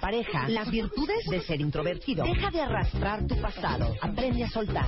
pareja. 0.00 0.48
Las 0.48 0.70
virtudes 0.70 1.24
de 1.30 1.40
ser 1.40 1.60
introvertido. 1.60 2.24
Deja 2.24 2.50
de 2.50 2.60
arrastrar 2.60 3.26
tu 3.26 3.40
pasado. 3.40 3.94
Aprende 4.00 4.44
a 4.44 4.48
soltar. 4.48 4.86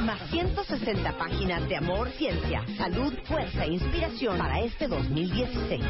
Más 0.00 0.20
160 0.30 1.16
páginas 1.18 1.68
de 1.68 1.76
amor, 1.76 2.08
ciencia, 2.10 2.64
salud, 2.76 3.12
fuerza 3.24 3.64
e 3.64 3.72
inspiración 3.74 4.38
para 4.38 4.60
este 4.60 4.88
2016. 4.88 5.82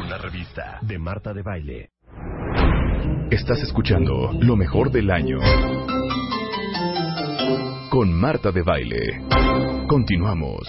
Una 0.00 0.18
revista 0.18 0.78
de 0.82 0.98
Marta 0.98 1.32
de 1.32 1.42
Baile. 1.42 1.90
Estás 3.30 3.60
escuchando 3.60 4.32
lo 4.40 4.56
mejor 4.56 4.90
del 4.90 5.10
año. 5.10 5.38
Con 7.90 8.12
Marta 8.12 8.52
de 8.52 8.62
Baile. 8.62 9.22
Continuamos. 9.88 10.68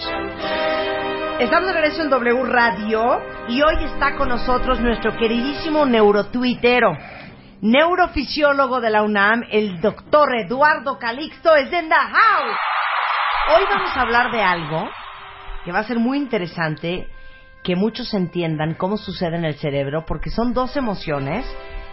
Estamos 1.40 1.68
de 1.68 1.72
regreso 1.72 2.02
en 2.02 2.10
W 2.10 2.44
Radio 2.46 3.20
y 3.48 3.62
hoy 3.62 3.84
está 3.84 4.16
con 4.16 4.28
nosotros 4.28 4.80
nuestro 4.80 5.16
queridísimo 5.16 5.86
neurotuitero, 5.86 6.90
neurofisiólogo 7.60 8.80
de 8.80 8.90
la 8.90 9.02
UNAM, 9.02 9.44
el 9.50 9.80
doctor 9.80 10.28
Eduardo 10.36 10.98
Calixto 10.98 11.54
es 11.56 11.66
in 11.72 11.88
the 11.88 11.94
house. 11.94 12.56
Hoy 13.56 13.64
vamos 13.68 13.90
a 13.96 14.02
hablar 14.02 14.30
de 14.30 14.42
algo 14.42 14.88
que 15.64 15.72
va 15.72 15.80
a 15.80 15.84
ser 15.84 15.98
muy 15.98 16.18
interesante 16.18 17.08
que 17.64 17.74
muchos 17.74 18.14
entiendan 18.14 18.74
cómo 18.74 18.96
sucede 18.96 19.36
en 19.36 19.44
el 19.44 19.56
cerebro, 19.56 20.04
porque 20.06 20.30
son 20.30 20.54
dos 20.54 20.76
emociones 20.76 21.44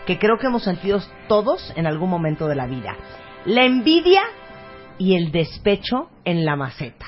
que 0.05 0.19
creo 0.19 0.37
que 0.37 0.47
hemos 0.47 0.63
sentido 0.63 0.99
todos 1.27 1.73
en 1.75 1.87
algún 1.87 2.09
momento 2.09 2.47
de 2.47 2.55
la 2.55 2.67
vida. 2.67 2.95
La 3.45 3.65
envidia 3.65 4.21
y 4.97 5.15
el 5.15 5.31
despecho 5.31 6.09
en 6.23 6.45
la 6.45 6.55
maceta. 6.55 7.05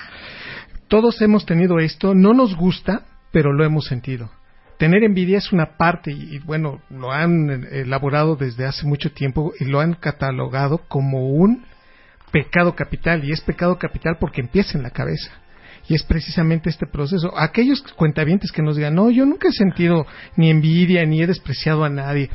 Todos 0.87 1.21
hemos 1.21 1.45
tenido 1.45 1.79
esto, 1.79 2.13
no 2.15 2.33
nos 2.33 2.55
gusta, 2.55 3.03
pero 3.31 3.53
lo 3.53 3.63
hemos 3.63 3.85
sentido. 3.85 4.31
Tener 4.77 5.03
envidia 5.03 5.39
es 5.39 5.51
una 5.51 5.77
parte 5.77 6.11
y, 6.11 6.39
bueno, 6.39 6.81
lo 6.89 7.11
han 7.11 7.49
eh, 7.49 7.81
elaborado 7.81 8.35
desde 8.35 8.65
hace 8.65 8.85
mucho 8.85 9.11
tiempo 9.11 9.51
y 9.59 9.65
lo 9.65 9.79
han 9.79 9.93
catalogado 9.93 10.79
como 10.87 11.29
un 11.29 11.65
pecado 12.31 12.75
capital 12.75 13.23
y 13.23 13.31
es 13.31 13.41
pecado 13.41 13.79
capital 13.79 14.17
porque 14.19 14.41
empieza 14.41 14.77
en 14.77 14.83
la 14.83 14.91
cabeza. 14.91 15.31
Y 15.89 15.95
es 15.95 16.03
precisamente 16.03 16.69
este 16.69 16.85
proceso. 16.85 17.31
Aquellos 17.37 17.81
cuentavientes 17.95 18.51
que 18.51 18.61
nos 18.61 18.75
digan, 18.75 18.93
no, 18.93 19.09
yo 19.09 19.25
nunca 19.25 19.47
he 19.47 19.53
sentido 19.53 20.05
ni 20.35 20.49
envidia 20.49 21.05
ni 21.05 21.21
he 21.21 21.27
despreciado 21.27 21.83
a 21.83 21.89
nadie 21.89 22.29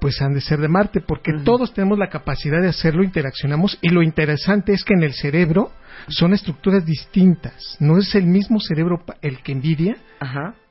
pues 0.00 0.20
han 0.22 0.34
de 0.34 0.40
ser 0.40 0.60
de 0.60 0.68
Marte, 0.68 1.00
porque 1.00 1.32
todos 1.44 1.74
tenemos 1.74 1.98
la 1.98 2.08
capacidad 2.08 2.60
de 2.60 2.68
hacerlo, 2.68 3.02
interaccionamos, 3.02 3.78
y 3.82 3.88
lo 3.88 4.02
interesante 4.02 4.72
es 4.72 4.84
que 4.84 4.94
en 4.94 5.02
el 5.02 5.12
cerebro 5.12 5.72
son 6.08 6.32
estructuras 6.32 6.84
distintas. 6.84 7.76
No 7.80 7.98
es 7.98 8.14
el 8.14 8.26
mismo 8.26 8.60
cerebro 8.60 9.04
el 9.22 9.42
que 9.42 9.52
envidia 9.52 9.96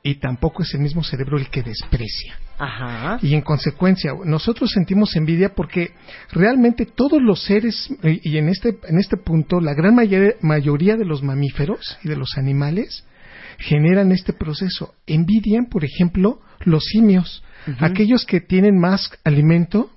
y 0.02 0.16
tampoco 0.16 0.62
es 0.62 0.74
el 0.74 0.80
mismo 0.80 1.04
cerebro 1.04 1.36
el 1.38 1.48
que 1.50 1.62
desprecia. 1.62 2.38
Y 3.22 3.34
en 3.34 3.42
consecuencia, 3.42 4.12
nosotros 4.24 4.70
sentimos 4.70 5.14
envidia 5.16 5.50
porque 5.54 5.92
realmente 6.32 6.86
todos 6.86 7.22
los 7.22 7.44
seres, 7.44 7.88
y 8.02 8.38
en 8.38 8.48
este, 8.48 8.78
en 8.88 8.98
este 8.98 9.16
punto, 9.16 9.60
la 9.60 9.74
gran 9.74 9.94
mayoría 9.94 10.96
de 10.96 11.04
los 11.04 11.22
mamíferos 11.22 11.98
y 12.02 12.08
de 12.08 12.16
los 12.16 12.36
animales 12.36 13.04
generan 13.58 14.12
este 14.12 14.32
proceso. 14.32 14.94
Envidian, 15.06 15.66
por 15.66 15.84
ejemplo, 15.84 16.40
los 16.64 16.84
simios. 16.84 17.44
Aquellos 17.80 18.24
que 18.24 18.40
tienen 18.40 18.78
más 18.78 19.10
alimento 19.24 19.90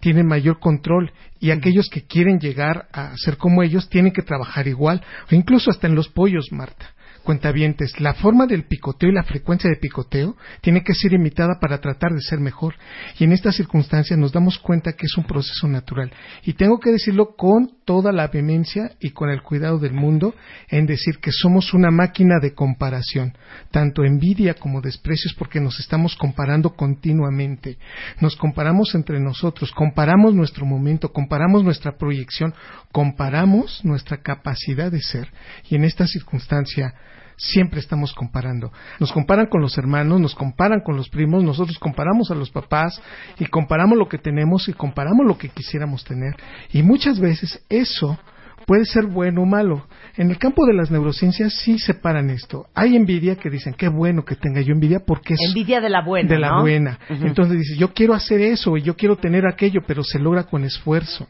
tienen 0.00 0.26
mayor 0.26 0.60
control 0.60 1.12
y 1.40 1.50
aquellos 1.50 1.88
que 1.88 2.06
quieren 2.06 2.38
llegar 2.38 2.88
a 2.92 3.16
ser 3.16 3.36
como 3.36 3.62
ellos 3.62 3.88
tienen 3.88 4.12
que 4.12 4.22
trabajar 4.22 4.68
igual, 4.68 5.02
o 5.30 5.34
incluso 5.34 5.70
hasta 5.70 5.86
en 5.86 5.94
los 5.94 6.08
pollos, 6.08 6.46
Marta 6.52 6.94
cuentavientes, 7.18 8.00
la 8.00 8.14
forma 8.14 8.46
del 8.46 8.64
picoteo 8.64 9.10
y 9.10 9.14
la 9.14 9.22
frecuencia 9.22 9.68
de 9.70 9.76
picoteo 9.76 10.36
tiene 10.60 10.82
que 10.82 10.94
ser 10.94 11.12
imitada 11.12 11.58
para 11.60 11.80
tratar 11.80 12.12
de 12.12 12.20
ser 12.20 12.40
mejor. 12.40 12.74
Y 13.18 13.24
en 13.24 13.32
estas 13.32 13.56
circunstancias 13.56 14.18
nos 14.18 14.32
damos 14.32 14.58
cuenta 14.58 14.92
que 14.92 15.06
es 15.06 15.16
un 15.16 15.24
proceso 15.24 15.68
natural. 15.68 16.12
Y 16.44 16.54
tengo 16.54 16.78
que 16.78 16.90
decirlo 16.90 17.34
con 17.36 17.70
toda 17.84 18.12
la 18.12 18.28
vehemencia 18.28 18.92
y 19.00 19.10
con 19.10 19.30
el 19.30 19.42
cuidado 19.42 19.78
del 19.78 19.92
mundo 19.92 20.34
en 20.68 20.86
decir 20.86 21.18
que 21.18 21.32
somos 21.32 21.74
una 21.74 21.90
máquina 21.90 22.36
de 22.40 22.54
comparación, 22.54 23.36
tanto 23.70 24.04
envidia 24.04 24.54
como 24.54 24.80
desprecios 24.80 25.34
porque 25.38 25.60
nos 25.60 25.78
estamos 25.80 26.16
comparando 26.16 26.74
continuamente. 26.74 27.78
Nos 28.20 28.36
comparamos 28.36 28.94
entre 28.94 29.20
nosotros, 29.20 29.72
comparamos 29.72 30.34
nuestro 30.34 30.66
momento, 30.66 31.12
comparamos 31.12 31.64
nuestra 31.64 31.96
proyección, 31.96 32.54
comparamos 32.92 33.84
nuestra 33.84 34.18
capacidad 34.18 34.90
de 34.90 35.00
ser. 35.00 35.28
Y 35.68 35.76
en 35.76 35.84
esta 35.84 36.06
circunstancia 36.06 36.94
siempre 37.38 37.80
estamos 37.80 38.12
comparando. 38.12 38.72
Nos 38.98 39.12
comparan 39.12 39.46
con 39.46 39.62
los 39.62 39.78
hermanos, 39.78 40.20
nos 40.20 40.34
comparan 40.34 40.80
con 40.84 40.96
los 40.96 41.08
primos, 41.08 41.42
nosotros 41.42 41.78
comparamos 41.78 42.30
a 42.30 42.34
los 42.34 42.50
papás 42.50 43.00
y 43.38 43.46
comparamos 43.46 43.96
lo 43.96 44.08
que 44.08 44.18
tenemos 44.18 44.68
y 44.68 44.74
comparamos 44.74 45.26
lo 45.26 45.38
que 45.38 45.48
quisiéramos 45.48 46.04
tener. 46.04 46.34
Y 46.72 46.82
muchas 46.82 47.18
veces 47.20 47.64
eso 47.68 48.18
puede 48.66 48.84
ser 48.84 49.06
bueno 49.06 49.42
o 49.42 49.46
malo. 49.46 49.86
En 50.16 50.30
el 50.30 50.38
campo 50.38 50.66
de 50.66 50.74
las 50.74 50.90
neurociencias 50.90 51.54
sí 51.54 51.78
separan 51.78 52.28
esto. 52.28 52.66
Hay 52.74 52.96
envidia 52.96 53.36
que 53.36 53.50
dicen, 53.50 53.74
qué 53.74 53.88
bueno 53.88 54.24
que 54.24 54.34
tenga 54.34 54.60
yo 54.60 54.72
envidia 54.72 55.00
porque 55.06 55.34
es... 55.34 55.40
Envidia 55.48 55.80
de 55.80 55.88
la 55.88 56.04
buena. 56.04 56.28
De 56.28 56.38
la 56.38 56.60
buena. 56.60 56.98
Entonces 57.08 57.56
dices, 57.56 57.78
yo 57.78 57.94
quiero 57.94 58.14
hacer 58.14 58.40
eso 58.40 58.76
y 58.76 58.82
yo 58.82 58.96
quiero 58.96 59.16
tener 59.16 59.46
aquello, 59.46 59.80
pero 59.86 60.02
se 60.02 60.18
logra 60.18 60.44
con 60.44 60.64
esfuerzo. 60.64 61.28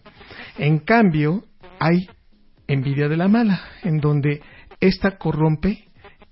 En 0.56 0.78
cambio, 0.78 1.44
hay 1.78 2.08
envidia 2.66 3.08
de 3.08 3.16
la 3.16 3.28
mala, 3.28 3.60
en 3.82 3.98
donde 3.98 4.42
esta 4.80 5.18
corrompe 5.18 5.87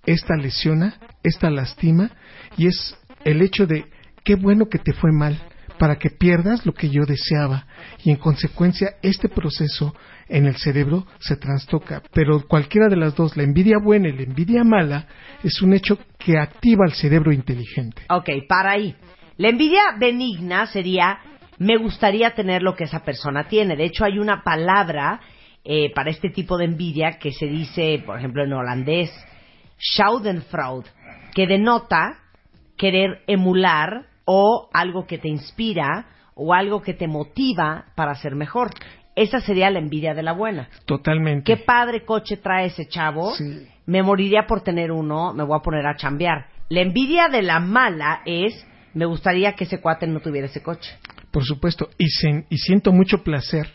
esta 0.07 0.37
lesiona, 0.37 0.95
esta 1.23 1.51
lastima, 1.51 2.11
y 2.57 2.67
es 2.69 2.97
el 3.25 3.43
hecho 3.43 3.67
de 3.67 3.87
qué 4.25 4.35
bueno 4.35 4.67
que 4.69 4.79
te 4.79 4.93
fue 4.93 5.13
mal 5.13 5.41
para 5.79 5.97
que 5.97 6.11
pierdas 6.11 6.65
lo 6.65 6.73
que 6.73 6.89
yo 6.89 7.05
deseaba 7.05 7.67
y 8.03 8.11
en 8.11 8.17
consecuencia 8.17 8.95
este 9.03 9.29
proceso 9.29 9.95
en 10.29 10.47
el 10.47 10.57
cerebro 10.57 11.07
se 11.19 11.37
trastoca. 11.37 12.03
Pero 12.13 12.47
cualquiera 12.49 12.89
de 12.89 12.97
las 12.97 13.15
dos, 13.15 13.37
la 13.37 13.43
envidia 13.43 13.77
buena 13.83 14.09
y 14.09 14.13
la 14.13 14.23
envidia 14.23 14.65
mala, 14.65 15.07
es 15.43 15.61
un 15.61 15.75
hecho 15.75 15.99
que 16.19 16.39
activa 16.39 16.87
el 16.87 16.93
cerebro 16.93 17.33
inteligente. 17.33 18.03
Ok, 18.09 18.31
para 18.49 18.73
ahí. 18.73 18.97
La 19.37 19.51
envidia 19.51 19.83
benigna 19.99 20.67
sería 20.67 21.19
me 21.59 21.77
gustaría 21.79 22.35
tener 22.35 22.63
lo 22.63 22.75
que 22.75 22.85
esa 22.85 23.01
persona 23.01 23.49
tiene. 23.49 23.77
De 23.77 23.85
hecho, 23.85 24.05
hay 24.05 24.19
una 24.19 24.43
palabra 24.43 25.21
eh, 25.65 25.93
para 25.95 26.11
este 26.11 26.31
tipo 26.31 26.59
de 26.59 26.67
envidia 26.67 27.19
que 27.19 27.33
se 27.33 27.47
dice, 27.47 28.03
por 28.05 28.19
ejemplo, 28.19 28.45
en 28.45 28.53
holandés, 28.53 29.11
Schadenfreude, 29.79 30.89
que 31.35 31.47
denota 31.47 32.19
querer 32.77 33.23
emular 33.27 34.07
o 34.25 34.69
algo 34.73 35.07
que 35.07 35.19
te 35.19 35.29
inspira 35.29 36.07
o 36.35 36.53
algo 36.53 36.83
que 36.83 36.95
te 36.95 37.09
motiva 37.09 37.87
para 37.95 38.15
ser 38.15 38.35
mejor. 38.35 38.71
Esa 39.15 39.41
sería 39.41 39.71
la 39.71 39.79
envidia 39.79 40.13
de 40.13 40.23
la 40.23 40.33
buena. 40.33 40.69
Totalmente. 40.85 41.45
Qué 41.45 41.57
padre 41.63 42.05
coche 42.05 42.37
trae 42.37 42.67
ese 42.67 42.87
chavo. 42.87 43.33
Me 43.87 44.03
moriría 44.03 44.47
por 44.47 44.61
tener 44.61 44.93
uno, 44.93 45.33
me 45.33 45.45
voy 45.45 45.59
a 45.59 45.63
poner 45.63 45.87
a 45.87 45.97
chambear. 45.97 46.49
La 46.69 46.83
envidia 46.83 47.29
de 47.29 47.43
la 47.43 47.61
mala 47.61 48.21
es, 48.27 48.67
me 48.93 49.07
gustaría 49.07 49.53
que 49.53 49.65
ese 49.65 49.81
cuate 49.81 50.07
no 50.07 50.21
tuviera 50.21 50.49
ese 50.49 50.63
coche. 50.63 50.99
Por 51.31 51.45
supuesto, 51.45 51.89
y, 51.97 52.07
y 52.51 52.59
siento 52.59 52.93
mucho 52.93 53.23
placer 53.23 53.69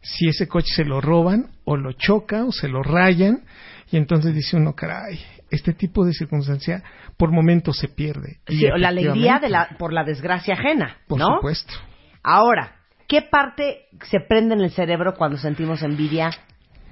si 0.00 0.28
ese 0.28 0.46
coche 0.46 0.72
se 0.74 0.84
lo 0.84 1.00
roban 1.00 1.50
o 1.64 1.76
lo 1.76 1.92
choca 1.92 2.44
o 2.44 2.52
se 2.52 2.68
lo 2.68 2.82
rayan 2.82 3.42
y 3.90 3.96
entonces 3.96 4.34
dice 4.34 4.56
uno, 4.56 4.74
caray, 4.74 5.18
este 5.50 5.72
tipo 5.72 6.04
de 6.04 6.12
circunstancia 6.12 6.82
por 7.16 7.32
momentos 7.32 7.78
se 7.78 7.88
pierde. 7.88 8.38
la 8.48 8.88
alegría 8.88 9.38
de 9.38 9.48
la, 9.48 9.76
por 9.78 9.92
la 9.92 10.04
desgracia 10.04 10.54
ajena. 10.54 10.98
Por 11.06 11.20
supuesto. 11.20 11.74
Ahora, 12.22 12.76
¿qué 13.06 13.22
parte 13.22 13.86
se 14.10 14.20
prende 14.20 14.54
en 14.54 14.60
el 14.60 14.70
cerebro 14.70 15.14
cuando 15.14 15.38
sentimos 15.38 15.82
envidia 15.82 16.30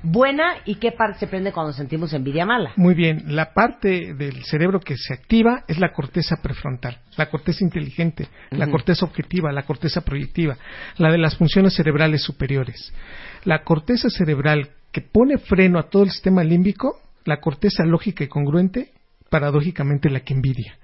buena 0.02 0.58
y 0.64 0.76
qué 0.76 0.92
parte 0.92 1.20
se 1.20 1.26
prende 1.26 1.52
cuando 1.52 1.72
sentimos 1.72 2.12
envidia 2.12 2.46
mala? 2.46 2.72
Muy 2.76 2.94
bien, 2.94 3.24
la 3.34 3.52
parte 3.52 4.14
del 4.14 4.44
cerebro 4.44 4.80
que 4.80 4.96
se 4.96 5.14
activa 5.14 5.64
es 5.68 5.78
la 5.78 5.92
corteza 5.92 6.36
prefrontal, 6.42 6.98
la 7.16 7.28
corteza 7.28 7.64
inteligente, 7.64 8.28
la 8.50 8.70
corteza 8.70 9.04
objetiva, 9.04 9.52
la 9.52 9.64
corteza 9.64 10.02
proyectiva, 10.02 10.56
la 10.96 11.10
de 11.10 11.18
las 11.18 11.36
funciones 11.36 11.74
cerebrales 11.74 12.22
superiores. 12.22 12.92
La 13.44 13.62
corteza 13.62 14.08
cerebral 14.08 14.70
que 14.92 15.00
pone 15.00 15.38
freno 15.38 15.78
a 15.78 15.88
todo 15.88 16.04
el 16.04 16.10
sistema 16.10 16.42
límbico, 16.42 17.00
la 17.26 17.40
corteza 17.40 17.84
lógica 17.84 18.24
y 18.24 18.28
congruente, 18.28 18.92
paradójicamente 19.28 20.08
la 20.08 20.20
que 20.20 20.34
envidia. 20.34 20.78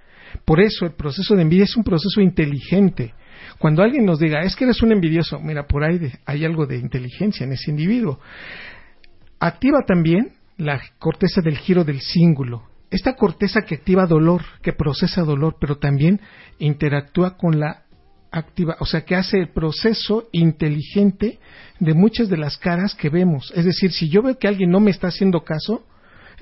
Por 0.45 0.61
eso 0.61 0.87
el 0.87 0.93
proceso 0.93 1.35
de 1.35 1.43
envidia 1.43 1.65
es 1.65 1.77
un 1.77 1.85
proceso 1.85 2.21
inteligente. 2.21 3.15
Cuando 3.59 3.83
alguien 3.83 4.05
nos 4.05 4.19
diga, 4.19 4.43
es 4.43 4.57
que 4.57 4.65
eres 4.65 4.83
un 4.83 4.93
envidioso, 4.93 5.39
mira, 5.41 5.67
por 5.67 5.85
ahí 5.85 6.01
hay 6.27 6.45
algo 6.45 6.67
de 6.67 6.79
inteligencia 6.79 7.45
en 7.45 7.53
ese 7.53 7.71
individuo. 7.71 8.19
Activa 9.39 9.81
también 9.87 10.33
la 10.57 10.81
corteza 10.99 11.41
del 11.41 11.59
giro 11.59 11.85
del 11.85 12.01
cíngulo. 12.01 12.65
Esta 12.91 13.15
corteza 13.15 13.63
que 13.63 13.77
activa 13.77 14.07
dolor, 14.07 14.43
que 14.63 14.73
procesa 14.73 15.23
dolor, 15.23 15.57
pero 15.61 15.79
también 15.79 16.21
interactúa 16.59 17.37
con 17.37 17.59
la 17.59 17.85
activa, 18.31 18.77
o 18.81 18.87
sea, 18.87 19.05
que 19.05 19.15
hace 19.15 19.39
el 19.39 19.49
proceso 19.49 20.29
inteligente 20.33 21.39
de 21.81 21.95
muchas 21.95 22.29
de 22.29 22.37
las 22.37 22.57
caras 22.57 22.95
que 22.95 23.09
vemos. 23.09 23.53
Es 23.55 23.65
decir, 23.65 23.93
si 23.93 24.09
yo 24.09 24.23
veo 24.23 24.39
que 24.39 24.49
alguien 24.49 24.71
no 24.71 24.81
me 24.81 24.91
está 24.91 25.09
haciendo 25.09 25.43
caso, 25.45 25.85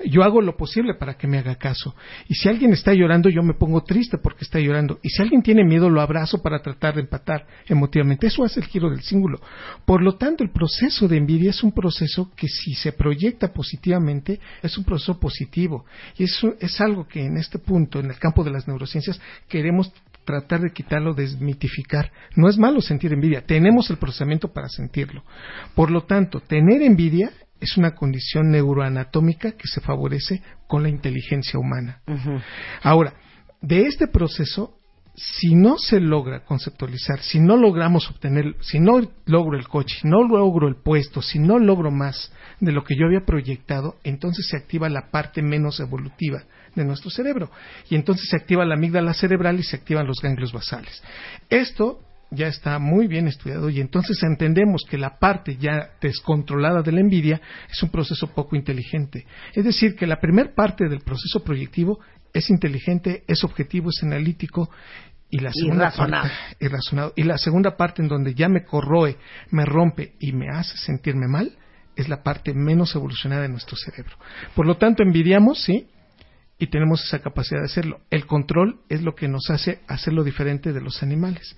yo 0.05 0.23
hago 0.23 0.41
lo 0.41 0.57
posible 0.57 0.93
para 0.95 1.15
que 1.15 1.27
me 1.27 1.37
haga 1.37 1.55
caso. 1.55 1.95
Y 2.27 2.35
si 2.35 2.49
alguien 2.49 2.73
está 2.73 2.93
llorando, 2.93 3.29
yo 3.29 3.43
me 3.43 3.53
pongo 3.53 3.83
triste 3.83 4.17
porque 4.17 4.43
está 4.43 4.59
llorando. 4.59 4.99
Y 5.01 5.09
si 5.09 5.21
alguien 5.21 5.41
tiene 5.41 5.63
miedo, 5.63 5.89
lo 5.89 6.01
abrazo 6.01 6.41
para 6.41 6.61
tratar 6.61 6.95
de 6.95 7.01
empatar 7.01 7.45
emotivamente. 7.67 8.27
Eso 8.27 8.43
hace 8.43 8.59
el 8.59 8.67
giro 8.67 8.89
del 8.89 9.01
símbolo. 9.01 9.39
Por 9.85 10.01
lo 10.01 10.17
tanto, 10.17 10.43
el 10.43 10.51
proceso 10.51 11.07
de 11.07 11.17
envidia 11.17 11.49
es 11.49 11.63
un 11.63 11.71
proceso 11.71 12.31
que 12.35 12.47
si 12.47 12.73
se 12.73 12.91
proyecta 12.91 13.53
positivamente, 13.53 14.39
es 14.61 14.77
un 14.77 14.83
proceso 14.83 15.19
positivo. 15.19 15.85
Y 16.17 16.23
eso 16.23 16.55
es 16.59 16.79
algo 16.81 17.07
que 17.07 17.25
en 17.25 17.37
este 17.37 17.59
punto, 17.59 17.99
en 17.99 18.07
el 18.07 18.19
campo 18.19 18.43
de 18.43 18.51
las 18.51 18.67
neurociencias, 18.67 19.19
queremos 19.47 19.91
tratar 20.25 20.61
de 20.61 20.71
quitarlo, 20.71 21.13
desmitificar. 21.13 22.11
No 22.35 22.47
es 22.47 22.57
malo 22.57 22.81
sentir 22.81 23.13
envidia, 23.13 23.45
tenemos 23.45 23.89
el 23.89 23.97
procesamiento 23.97 24.51
para 24.51 24.69
sentirlo. 24.69 25.23
Por 25.75 25.91
lo 25.91 26.03
tanto, 26.03 26.39
tener 26.39 26.81
envidia 26.81 27.31
es 27.61 27.77
una 27.77 27.91
condición 27.95 28.49
neuroanatómica 28.51 29.51
que 29.53 29.67
se 29.67 29.79
favorece 29.79 30.41
con 30.67 30.83
la 30.83 30.89
inteligencia 30.89 31.59
humana. 31.59 32.01
Ahora, 32.81 33.13
de 33.61 33.83
este 33.83 34.07
proceso, 34.07 34.77
si 35.15 35.53
no 35.55 35.77
se 35.77 35.99
logra 35.99 36.43
conceptualizar, 36.43 37.21
si 37.21 37.39
no 37.39 37.57
logramos 37.57 38.09
obtener, 38.09 38.55
si 38.61 38.79
no 38.79 38.99
logro 39.25 39.57
el 39.57 39.67
coche, 39.67 39.97
si 40.01 40.07
no 40.07 40.23
logro 40.27 40.67
el 40.67 40.77
puesto, 40.77 41.21
si 41.21 41.37
no 41.37 41.59
logro 41.59 41.91
más 41.91 42.33
de 42.59 42.71
lo 42.71 42.83
que 42.83 42.95
yo 42.95 43.05
había 43.05 43.25
proyectado, 43.25 43.97
entonces 44.03 44.47
se 44.47 44.57
activa 44.57 44.89
la 44.89 45.11
parte 45.11 45.41
menos 45.41 45.79
evolutiva 45.79 46.43
de 46.75 46.85
nuestro 46.85 47.11
cerebro. 47.11 47.51
Y 47.89 47.95
entonces 47.95 48.29
se 48.29 48.37
activa 48.37 48.65
la 48.65 48.75
amígdala 48.75 49.13
cerebral 49.13 49.59
y 49.59 49.63
se 49.63 49.75
activan 49.75 50.07
los 50.07 50.21
ganglios 50.21 50.53
basales. 50.53 51.03
Esto 51.49 51.99
ya 52.31 52.47
está 52.47 52.79
muy 52.79 53.07
bien 53.07 53.27
estudiado 53.27 53.69
y 53.69 53.81
entonces 53.81 54.23
entendemos 54.23 54.83
que 54.89 54.97
la 54.97 55.19
parte 55.19 55.57
ya 55.57 55.91
descontrolada 56.01 56.81
de 56.81 56.93
la 56.93 57.01
envidia 57.01 57.41
es 57.69 57.83
un 57.83 57.89
proceso 57.89 58.27
poco 58.27 58.55
inteligente. 58.55 59.25
Es 59.53 59.65
decir, 59.65 59.95
que 59.95 60.07
la 60.07 60.19
primera 60.19 60.55
parte 60.55 60.87
del 60.87 61.01
proceso 61.01 61.43
proyectivo 61.43 61.99
es 62.33 62.49
inteligente, 62.49 63.23
es 63.27 63.43
objetivo, 63.43 63.89
es 63.89 64.01
analítico 64.01 64.69
y 65.29 65.39
la 65.39 65.51
segunda 65.51 65.91
parte 65.91 66.29
es 66.59 66.71
razonado. 66.71 67.13
Y 67.17 67.23
la 67.23 67.37
segunda 67.37 67.75
parte 67.75 68.01
en 68.01 68.07
donde 68.07 68.33
ya 68.33 68.47
me 68.47 68.63
corroe, 68.63 69.17
me 69.51 69.65
rompe 69.65 70.13
y 70.19 70.31
me 70.31 70.47
hace 70.49 70.77
sentirme 70.77 71.27
mal 71.27 71.57
es 71.95 72.07
la 72.07 72.23
parte 72.23 72.53
menos 72.53 72.95
evolucionada 72.95 73.41
de 73.41 73.49
nuestro 73.49 73.75
cerebro. 73.75 74.15
Por 74.55 74.65
lo 74.65 74.77
tanto, 74.77 75.03
envidiamos, 75.03 75.61
sí, 75.63 75.87
y 76.61 76.67
tenemos 76.67 77.03
esa 77.03 77.23
capacidad 77.23 77.61
de 77.61 77.65
hacerlo. 77.65 78.01
El 78.11 78.27
control 78.27 78.81
es 78.87 79.01
lo 79.01 79.15
que 79.15 79.27
nos 79.27 79.49
hace 79.49 79.79
hacerlo 79.87 80.23
diferente 80.23 80.71
de 80.71 80.79
los 80.79 81.01
animales. 81.01 81.57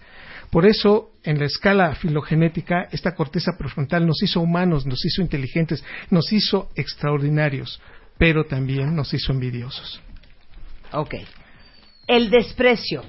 Por 0.50 0.66
eso, 0.66 1.12
en 1.24 1.40
la 1.40 1.46
escala 1.46 1.94
filogenética, 1.96 2.88
esta 2.90 3.14
corteza 3.14 3.58
prefrontal 3.58 4.08
nos 4.08 4.24
hizo 4.24 4.40
humanos, 4.40 4.86
nos 4.86 5.04
hizo 5.06 5.22
inteligentes, 5.22 5.84
nos 6.10 6.32
hizo 6.32 6.70
extraordinarios, 6.76 7.82
pero 8.18 8.46
también 8.46 8.96
nos 8.96 9.14
hizo 9.14 9.34
envidiosos. 9.34 10.02
Ok. 10.94 11.16
El 12.08 12.30
desprecio. 12.30 13.04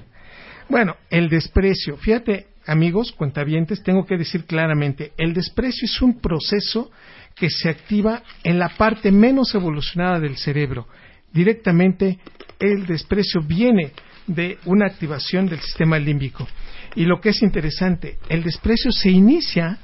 Bueno, 0.68 0.96
el 1.10 1.28
desprecio. 1.28 1.96
Fíjate, 1.96 2.48
amigos, 2.66 3.12
cuentavientes, 3.12 3.84
tengo 3.84 4.04
que 4.04 4.16
decir 4.16 4.46
claramente, 4.46 5.12
el 5.16 5.32
desprecio 5.32 5.84
es 5.84 6.02
un 6.02 6.20
proceso 6.20 6.90
que 7.36 7.50
se 7.50 7.68
activa 7.68 8.24
en 8.42 8.58
la 8.58 8.70
parte 8.70 9.12
menos 9.12 9.54
evolucionada 9.54 10.18
del 10.18 10.36
cerebro. 10.36 10.88
Directamente, 11.34 12.20
el 12.60 12.86
desprecio 12.86 13.42
viene 13.42 13.92
de 14.26 14.56
una 14.64 14.86
activación 14.86 15.46
del 15.46 15.60
sistema 15.60 15.98
límbico. 15.98 16.46
Y 16.94 17.04
lo 17.04 17.20
que 17.20 17.30
es 17.30 17.42
interesante, 17.42 18.18
el 18.28 18.44
desprecio 18.44 18.92
se 18.92 19.10
inicia 19.10 19.78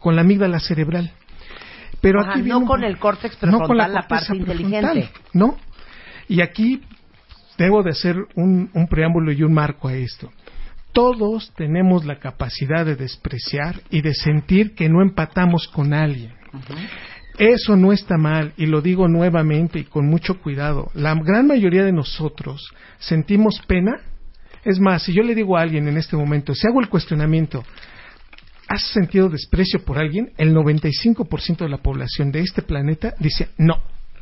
con 0.00 0.16
la 0.16 0.22
amígdala 0.22 0.58
cerebral. 0.58 1.12
Pero 2.00 2.20
aquí 2.20 2.42
no 2.42 2.64
con 2.64 2.82
el 2.82 2.98
córtex 2.98 3.36
prefrontal, 3.36 3.60
no 3.60 3.66
con 3.66 3.76
la, 3.76 4.06
parte 4.08 4.36
inteligente. 4.36 5.10
No. 5.32 5.56
Y 6.28 6.42
aquí 6.42 6.82
debo 7.56 7.82
de 7.82 7.90
hacer 7.90 8.16
un, 8.34 8.70
preámbulo 8.90 9.32
y 9.32 9.42
un 9.42 9.52
marco 9.52 9.88
a 9.88 9.94
esto. 9.94 10.30
Todos 10.92 11.52
tenemos 11.54 12.04
la 12.04 12.18
capacidad 12.18 12.84
de 12.84 12.96
despreciar 12.96 13.82
y 13.90 14.00
de 14.00 14.14
sentir 14.14 14.74
que 14.74 14.88
no 14.88 15.00
empatamos 15.00 15.68
con 15.68 15.92
alguien. 15.92 16.34
Eso 17.38 17.76
no 17.76 17.92
está 17.92 18.16
mal, 18.18 18.52
y 18.56 18.66
lo 18.66 18.82
digo 18.82 19.06
nuevamente 19.06 19.78
y 19.78 19.84
con 19.84 20.06
mucho 20.06 20.40
cuidado. 20.40 20.90
La 20.94 21.14
gran 21.14 21.46
mayoría 21.46 21.84
de 21.84 21.92
nosotros 21.92 22.72
sentimos 22.98 23.60
pena 23.66 24.00
es 24.64 24.80
más, 24.80 25.04
si 25.04 25.14
yo 25.14 25.22
le 25.22 25.34
digo 25.34 25.56
a 25.56 25.62
alguien 25.62 25.88
en 25.88 25.96
este 25.96 26.16
momento, 26.16 26.54
si 26.54 26.66
hago 26.66 26.80
el 26.80 26.88
cuestionamiento, 26.88 27.64
¿has 28.68 28.82
sentido 28.88 29.28
desprecio 29.28 29.84
por 29.84 29.98
alguien? 29.98 30.32
El 30.36 30.54
95% 30.54 31.58
de 31.58 31.68
la 31.68 31.78
población 31.78 32.32
de 32.32 32.40
este 32.40 32.62
planeta 32.62 33.14
dice 33.18 33.48
no. 33.56 33.80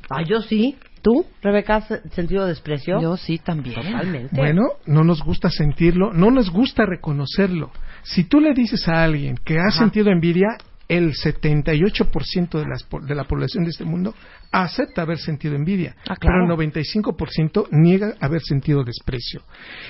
Ah, 0.08 0.22
yo 0.22 0.40
sí. 0.42 0.76
¿Tú, 1.02 1.24
Rebeca, 1.40 1.76
has 1.76 1.88
sentido 2.12 2.46
desprecio? 2.46 3.00
Yo 3.00 3.16
sí 3.16 3.38
también. 3.38 3.76
Totalmente. 3.76 4.36
Bueno, 4.36 4.62
no 4.86 5.04
nos 5.04 5.22
gusta 5.22 5.50
sentirlo, 5.50 6.12
no 6.12 6.30
nos 6.30 6.50
gusta 6.50 6.84
reconocerlo. 6.84 7.70
Si 8.02 8.24
tú 8.24 8.40
le 8.40 8.54
dices 8.54 8.88
a 8.88 9.04
alguien 9.04 9.36
que 9.44 9.58
ha 9.58 9.70
sentido 9.70 10.10
envidia, 10.10 10.58
el 10.88 11.12
78% 11.12 12.58
de, 12.58 12.66
las, 12.66 12.86
de 13.06 13.14
la 13.14 13.24
población 13.24 13.64
de 13.64 13.70
este 13.70 13.84
mundo 13.84 14.14
acepta 14.52 15.02
haber 15.02 15.18
sentido 15.18 15.54
envidia, 15.54 15.96
ah, 16.08 16.14
pero 16.20 16.44
el 16.44 16.50
95% 16.50 17.68
niega 17.72 18.14
haber 18.20 18.42
sentido 18.42 18.84
desprecio. 18.84 19.42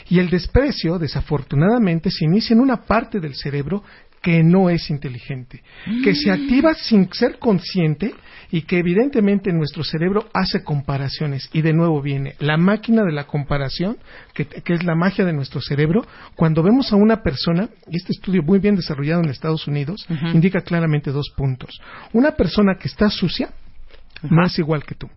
Y 0.08 0.18
el 0.18 0.30
desprecio, 0.30 0.98
desafortunadamente, 0.98 2.10
se 2.10 2.24
inicia 2.24 2.54
en 2.54 2.60
una 2.60 2.84
parte 2.84 3.20
del 3.20 3.34
cerebro 3.34 3.82
que 4.26 4.42
no 4.42 4.70
es 4.70 4.90
inteligente, 4.90 5.62
que 6.02 6.12
se 6.16 6.32
activa 6.32 6.74
sin 6.74 7.08
ser 7.12 7.38
consciente 7.38 8.12
y 8.50 8.62
que 8.62 8.80
evidentemente 8.80 9.52
nuestro 9.52 9.84
cerebro 9.84 10.28
hace 10.34 10.64
comparaciones. 10.64 11.48
Y 11.52 11.62
de 11.62 11.72
nuevo 11.72 12.02
viene 12.02 12.34
la 12.40 12.56
máquina 12.56 13.04
de 13.04 13.12
la 13.12 13.28
comparación, 13.28 13.98
que, 14.34 14.48
es 14.66 14.82
la 14.82 14.96
magia 14.96 15.24
de 15.24 15.32
nuestro 15.32 15.60
cerebro. 15.60 16.04
Cuando 16.34 16.64
vemos 16.64 16.92
a 16.92 16.96
una 16.96 17.22
persona, 17.22 17.68
y 17.88 17.98
este 17.98 18.14
estudio 18.14 18.42
muy 18.42 18.58
bien 18.58 18.74
desarrollado 18.74 19.22
en 19.22 19.30
Estados 19.30 19.68
Unidos, 19.68 20.04
indica 20.34 20.60
claramente 20.60 21.12
dos 21.12 21.32
puntos. 21.36 21.80
Una 22.12 22.32
persona 22.32 22.74
que 22.80 22.88
está 22.88 23.08
sucia 23.10 23.50
es 24.44 24.58
igual 24.58 24.82
que 24.82 24.96
tú. 24.96 25.08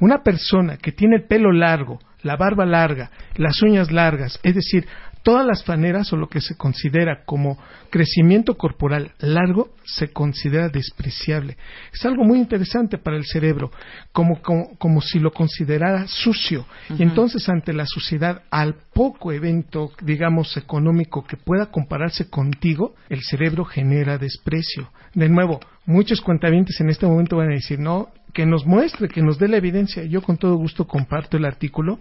Una 0.00 0.24
persona 0.24 0.76
que 0.76 0.90
tiene 0.90 1.18
el 1.18 1.28
pelo 1.28 1.52
largo, 1.52 2.00
la 2.22 2.36
barba 2.36 2.66
larga, 2.66 3.12
las 3.36 3.62
uñas 3.62 3.92
largas, 3.92 4.40
es 4.42 4.56
decir, 4.56 4.86
Todas 5.22 5.46
las 5.46 5.62
faneras 5.64 6.12
o 6.12 6.16
lo 6.16 6.28
que 6.28 6.40
se 6.40 6.56
considera 6.56 7.24
como 7.24 7.58
crecimiento 7.90 8.56
corporal 8.56 9.12
largo 9.18 9.70
se 9.84 10.12
considera 10.12 10.68
despreciable. 10.68 11.58
Es 11.92 12.04
algo 12.06 12.24
muy 12.24 12.38
interesante 12.38 12.96
para 12.96 13.16
el 13.16 13.26
cerebro, 13.26 13.70
como, 14.12 14.40
como, 14.40 15.00
si 15.02 15.18
lo 15.18 15.30
considerara 15.32 16.06
sucio. 16.06 16.66
Y 16.98 17.02
entonces 17.02 17.48
ante 17.48 17.72
la 17.72 17.84
suciedad, 17.86 18.42
al 18.50 18.76
poco 18.94 19.32
evento, 19.32 19.92
digamos, 20.02 20.56
económico 20.56 21.24
que 21.24 21.36
pueda 21.36 21.66
compararse 21.66 22.30
contigo, 22.30 22.94
el 23.08 23.22
cerebro 23.22 23.64
genera 23.64 24.16
desprecio. 24.16 24.90
De 25.14 25.28
nuevo, 25.28 25.60
muchos 25.84 26.20
cuentavientes 26.20 26.80
en 26.80 26.88
este 26.88 27.06
momento 27.06 27.36
van 27.36 27.50
a 27.50 27.54
decir, 27.54 27.78
no, 27.78 28.08
que 28.32 28.46
nos 28.46 28.64
muestre, 28.64 29.08
que 29.08 29.22
nos 29.22 29.38
dé 29.38 29.48
la 29.48 29.58
evidencia. 29.58 30.04
Yo 30.04 30.22
con 30.22 30.38
todo 30.38 30.54
gusto 30.56 30.86
comparto 30.86 31.36
el 31.36 31.44
artículo 31.44 31.98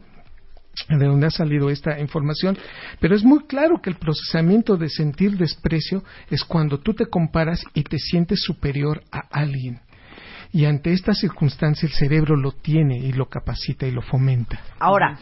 de 0.87 1.05
donde 1.05 1.27
ha 1.27 1.31
salido 1.31 1.69
esta 1.69 1.99
información, 1.99 2.57
pero 2.99 3.15
es 3.15 3.23
muy 3.23 3.45
claro 3.45 3.81
que 3.81 3.89
el 3.89 3.97
procesamiento 3.97 4.77
de 4.77 4.89
sentir 4.89 5.37
desprecio 5.37 6.03
es 6.29 6.43
cuando 6.43 6.79
tú 6.79 6.93
te 6.93 7.07
comparas 7.07 7.63
y 7.73 7.83
te 7.83 7.97
sientes 7.97 8.41
superior 8.41 9.03
a 9.11 9.19
alguien. 9.31 9.81
Y 10.51 10.65
ante 10.65 10.93
esta 10.93 11.13
circunstancia 11.13 11.85
el 11.85 11.93
cerebro 11.93 12.35
lo 12.35 12.51
tiene 12.51 12.97
y 12.97 13.11
lo 13.11 13.27
capacita 13.29 13.85
y 13.85 13.91
lo 13.91 14.01
fomenta. 14.01 14.59
Ahora, 14.79 15.19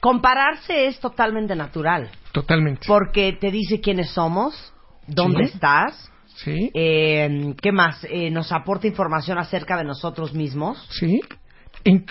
compararse 0.00 0.86
es 0.86 1.00
totalmente 1.00 1.56
natural. 1.56 2.10
Totalmente. 2.32 2.86
Porque 2.86 3.32
te 3.32 3.50
dice 3.50 3.80
quiénes 3.80 4.10
somos, 4.10 4.72
dónde 5.08 5.44
estás. 5.44 6.12
Sí. 6.36 6.70
Eh, 6.74 7.54
¿Qué 7.60 7.72
más? 7.72 8.06
Eh, 8.08 8.30
nos 8.30 8.52
aporta 8.52 8.86
información 8.86 9.38
acerca 9.38 9.76
de 9.76 9.84
nosotros 9.84 10.32
mismos. 10.34 10.86
Sí. 10.90 11.20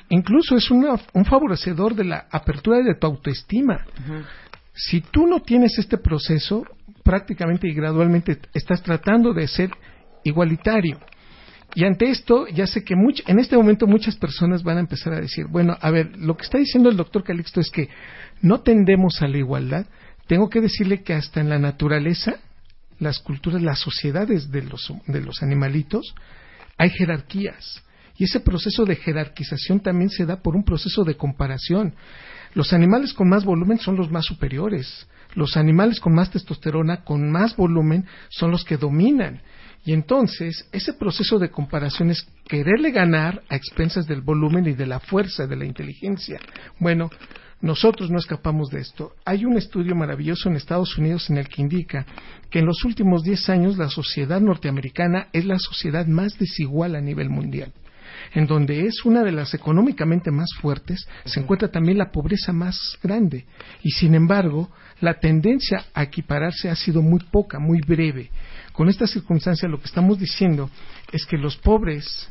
Incluso 0.10 0.56
es 0.56 0.72
una, 0.72 0.96
un 1.14 1.26
favorecedor 1.26 1.96
de 1.96 2.06
la 2.06 2.28
apertura 2.32 2.80
de 2.82 2.96
tu 2.96 3.08
autoestima. 3.08 3.86
Si 4.74 5.02
tú 5.02 5.28
no 5.28 5.42
tienes 5.42 5.78
este 5.78 5.98
proceso, 5.98 6.64
prácticamente 7.04 7.68
y 7.68 7.74
gradualmente 7.74 8.40
estás 8.54 8.82
tratando 8.82 9.34
de 9.34 9.48
ser 9.48 9.70
igualitario. 10.24 11.00
Y 11.76 11.84
ante 11.84 12.10
esto, 12.10 12.48
ya 12.48 12.68
sé 12.68 12.84
que 12.84 12.94
en 12.94 13.40
este 13.40 13.58
momento 13.58 13.86
muchas 13.86 14.16
personas 14.16 14.64
van 14.64 14.78
a 14.78 14.82
empezar 14.82 15.14
a 15.14 15.20
decir, 15.20 15.46
bueno, 15.50 15.78
a 15.82 15.92
ver, 15.92 16.18
lo 16.18 16.38
que 16.38 16.44
está 16.44 16.58
diciendo 16.58 16.90
el 16.90 16.96
doctor 16.96 17.24
Calixto 17.24 17.60
es 17.60 17.70
que 17.70 17.90
no 18.42 18.62
tendemos 18.62 19.22
a 19.22 19.28
la 19.28 19.38
igualdad. 19.38 19.86
Tengo 20.28 20.50
que 20.50 20.62
decirle 20.62 21.04
que 21.04 21.14
hasta 21.14 21.42
en 21.42 21.50
la 21.50 21.60
naturaleza, 21.60 22.36
las 22.98 23.20
culturas, 23.20 23.62
las 23.62 23.80
sociedades 23.80 24.52
de 24.52 24.64
los, 24.64 24.92
de 25.06 25.22
los 25.22 25.44
animalitos, 25.44 26.16
hay 26.78 26.90
jerarquías. 26.92 27.84
Y 28.18 28.26
ese 28.26 28.40
proceso 28.40 28.86
de 28.86 28.96
jerarquización 28.96 29.82
también 29.82 30.10
se 30.10 30.26
da 30.26 30.42
por 30.42 30.56
un 30.56 30.64
proceso 30.64 31.04
de 31.04 31.16
comparación. 31.16 31.94
Los 32.54 32.72
animales 32.72 33.14
con 33.14 33.28
más 33.28 33.44
volumen 33.44 33.80
son 33.80 33.98
los 33.98 34.10
más 34.10 34.26
superiores. 34.26 35.08
Los 35.34 35.58
animales 35.58 36.00
con 36.00 36.14
más 36.14 36.32
testosterona, 36.32 37.04
con 37.04 37.30
más 37.30 37.56
volumen, 37.58 38.06
son 38.30 38.52
los 38.52 38.64
que 38.64 38.78
dominan. 38.78 39.42
Y 39.84 39.92
entonces, 39.92 40.68
ese 40.72 40.94
proceso 40.94 41.38
de 41.38 41.52
comparación 41.52 42.10
es 42.10 42.26
quererle 42.48 42.92
ganar 42.92 43.44
a 43.50 43.56
expensas 43.56 44.08
del 44.08 44.22
volumen 44.22 44.66
y 44.66 44.74
de 44.74 44.86
la 44.86 45.02
fuerza, 45.02 45.46
de 45.46 45.58
la 45.58 45.66
inteligencia. 45.66 46.40
Bueno, 46.80 47.10
nosotros 47.62 48.10
no 48.10 48.18
escapamos 48.18 48.70
de 48.70 48.80
esto. 48.80 49.14
Hay 49.26 49.44
un 49.44 49.58
estudio 49.58 49.94
maravilloso 49.94 50.50
en 50.50 50.56
Estados 50.56 50.98
Unidos 50.98 51.30
en 51.30 51.38
el 51.38 51.50
que 51.50 51.62
indica 51.62 52.06
que 52.50 52.60
en 52.60 52.66
los 52.66 52.84
últimos 52.86 53.24
10 53.24 53.50
años 53.50 53.78
la 53.78 53.90
sociedad 53.90 54.40
norteamericana 54.40 55.28
es 55.34 55.46
la 55.46 55.60
sociedad 55.60 56.08
más 56.08 56.40
desigual 56.40 56.96
a 56.96 57.02
nivel 57.02 57.30
mundial 57.30 57.74
en 58.34 58.48
donde 58.48 58.86
es 58.86 59.06
una 59.06 59.24
de 59.24 59.32
las 59.32 59.54
económicamente 59.54 60.32
más 60.32 60.50
fuertes, 60.62 61.08
se 61.26 61.40
encuentra 61.40 61.70
también 61.70 61.98
la 61.98 62.12
pobreza 62.12 62.52
más 62.54 62.98
grande. 63.02 63.46
Y 63.84 63.92
sin 63.92 64.16
embargo, 64.16 64.70
la 65.02 65.16
tendencia 65.20 65.86
a 65.94 66.04
equipararse 66.04 66.70
ha 66.70 66.76
sido 66.76 67.02
muy 67.02 67.20
poca, 67.32 67.60
muy 67.60 67.82
breve. 67.82 68.32
Con 68.74 68.90
esta 68.90 69.08
circunstancia 69.08 69.70
lo 69.70 69.80
que 69.80 69.88
estamos 69.88 70.20
diciendo 70.20 70.70
es 71.12 71.26
que 71.26 71.38
los 71.38 71.56
pobres, 71.58 72.30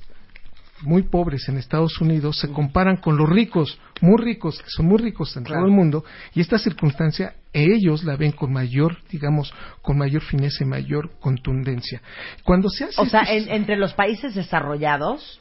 muy 0.82 1.02
pobres 1.04 1.48
en 1.48 1.56
Estados 1.56 2.00
Unidos, 2.00 2.38
se 2.38 2.50
comparan 2.50 2.98
con 2.98 3.16
los 3.16 3.28
ricos, 3.28 3.78
muy 4.00 4.22
ricos, 4.22 4.60
que 4.60 4.68
son 4.68 4.86
muy 4.86 4.98
ricos 4.98 5.36
en 5.36 5.44
todo 5.44 5.64
el 5.64 5.70
mundo, 5.70 6.04
y 6.34 6.40
esta 6.40 6.58
circunstancia 6.58 7.34
ellos 7.52 8.04
la 8.04 8.16
ven 8.16 8.32
con 8.32 8.52
mayor, 8.52 8.98
digamos, 9.10 9.54
con 9.80 9.96
mayor 9.96 10.22
fineza 10.22 10.64
y 10.64 10.66
mayor 10.66 11.12
contundencia. 11.20 12.02
Cuando 12.42 12.68
se 12.68 12.84
hace 12.84 13.00
o 13.00 13.06
sea, 13.06 13.22
entre 13.28 13.76
los 13.76 13.94
países 13.94 14.34
desarrollados, 14.34 15.40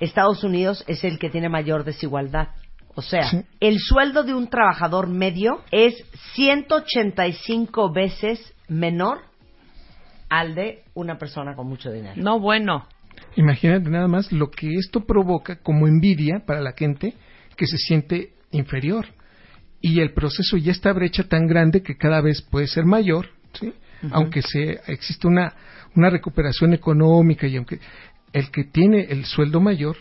Estados 0.00 0.42
Unidos 0.42 0.84
es 0.88 1.04
el 1.04 1.18
que 1.18 1.30
tiene 1.30 1.48
mayor 1.48 1.84
desigualdad. 1.84 2.48
O 2.94 3.02
sea, 3.02 3.44
el 3.60 3.78
sueldo 3.78 4.22
de 4.22 4.34
un 4.34 4.48
trabajador 4.48 5.08
medio 5.08 5.62
es 5.70 5.94
185 6.34 7.92
veces 7.92 8.54
menor 8.68 9.20
al 10.28 10.54
de 10.54 10.84
una 10.94 11.16
persona 11.16 11.54
con 11.54 11.68
mucho 11.68 11.90
dinero. 11.90 12.14
No, 12.16 12.38
bueno. 12.38 12.86
Imagínate 13.36 13.88
nada 13.88 14.08
más 14.08 14.30
lo 14.30 14.50
que 14.50 14.74
esto 14.74 15.04
provoca 15.04 15.56
como 15.56 15.86
envidia 15.86 16.42
para 16.44 16.60
la 16.60 16.72
gente 16.72 17.14
que 17.56 17.66
se 17.66 17.78
siente 17.78 18.32
inferior. 18.50 19.06
Y 19.80 20.00
el 20.00 20.12
proceso 20.12 20.56
ya 20.56 20.72
está 20.72 20.92
brecha 20.92 21.24
tan 21.24 21.46
grande 21.46 21.82
que 21.82 21.96
cada 21.96 22.20
vez 22.20 22.42
puede 22.42 22.66
ser 22.66 22.84
mayor, 22.84 23.28
¿sí? 23.54 23.72
aunque 24.10 24.42
se, 24.42 24.80
existe 24.86 25.26
una, 25.26 25.54
una 25.94 26.10
recuperación 26.10 26.72
económica 26.72 27.46
y 27.46 27.56
aunque 27.56 27.78
el 28.32 28.50
que 28.50 28.64
tiene 28.64 29.06
el 29.10 29.24
sueldo 29.24 29.60
mayor 29.60 29.96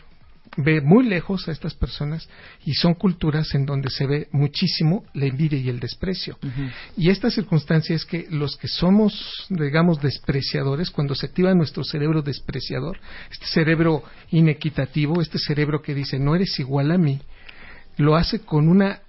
ve 0.58 0.82
muy 0.82 1.06
lejos 1.08 1.48
a 1.48 1.52
estas 1.52 1.74
personas 1.74 2.28
y 2.66 2.74
son 2.74 2.94
culturas 2.96 3.54
en 3.56 3.66
donde 3.66 3.90
se 3.90 4.06
ve 4.06 4.28
muchísimo 4.32 5.06
la 5.14 5.26
envidia 5.26 5.58
y 5.58 5.70
el 5.70 5.80
desprecio. 5.80 6.38
Y 6.98 7.10
esta 7.10 7.30
circunstancia 7.30 7.96
es 7.96 8.06
que 8.06 8.28
los 8.30 8.58
que 8.58 8.68
somos, 8.68 9.46
digamos, 9.50 10.02
despreciadores, 10.02 10.92
cuando 10.92 11.16
se 11.16 11.28
activa 11.28 11.54
nuestro 11.54 11.84
cerebro 11.84 12.22
despreciador, 12.22 13.00
este 13.32 13.46
cerebro 13.46 14.04
inequitativo, 14.32 15.22
este 15.22 15.40
cerebro 15.40 15.82
que 15.82 15.96
dice 15.96 16.20
no 16.20 16.36
eres 16.36 16.60
igual 16.60 16.92
a 16.92 16.98
mí, 16.98 17.22
lo 17.98 18.16
hace 18.16 18.40
con 18.40 18.68
una 18.68 19.02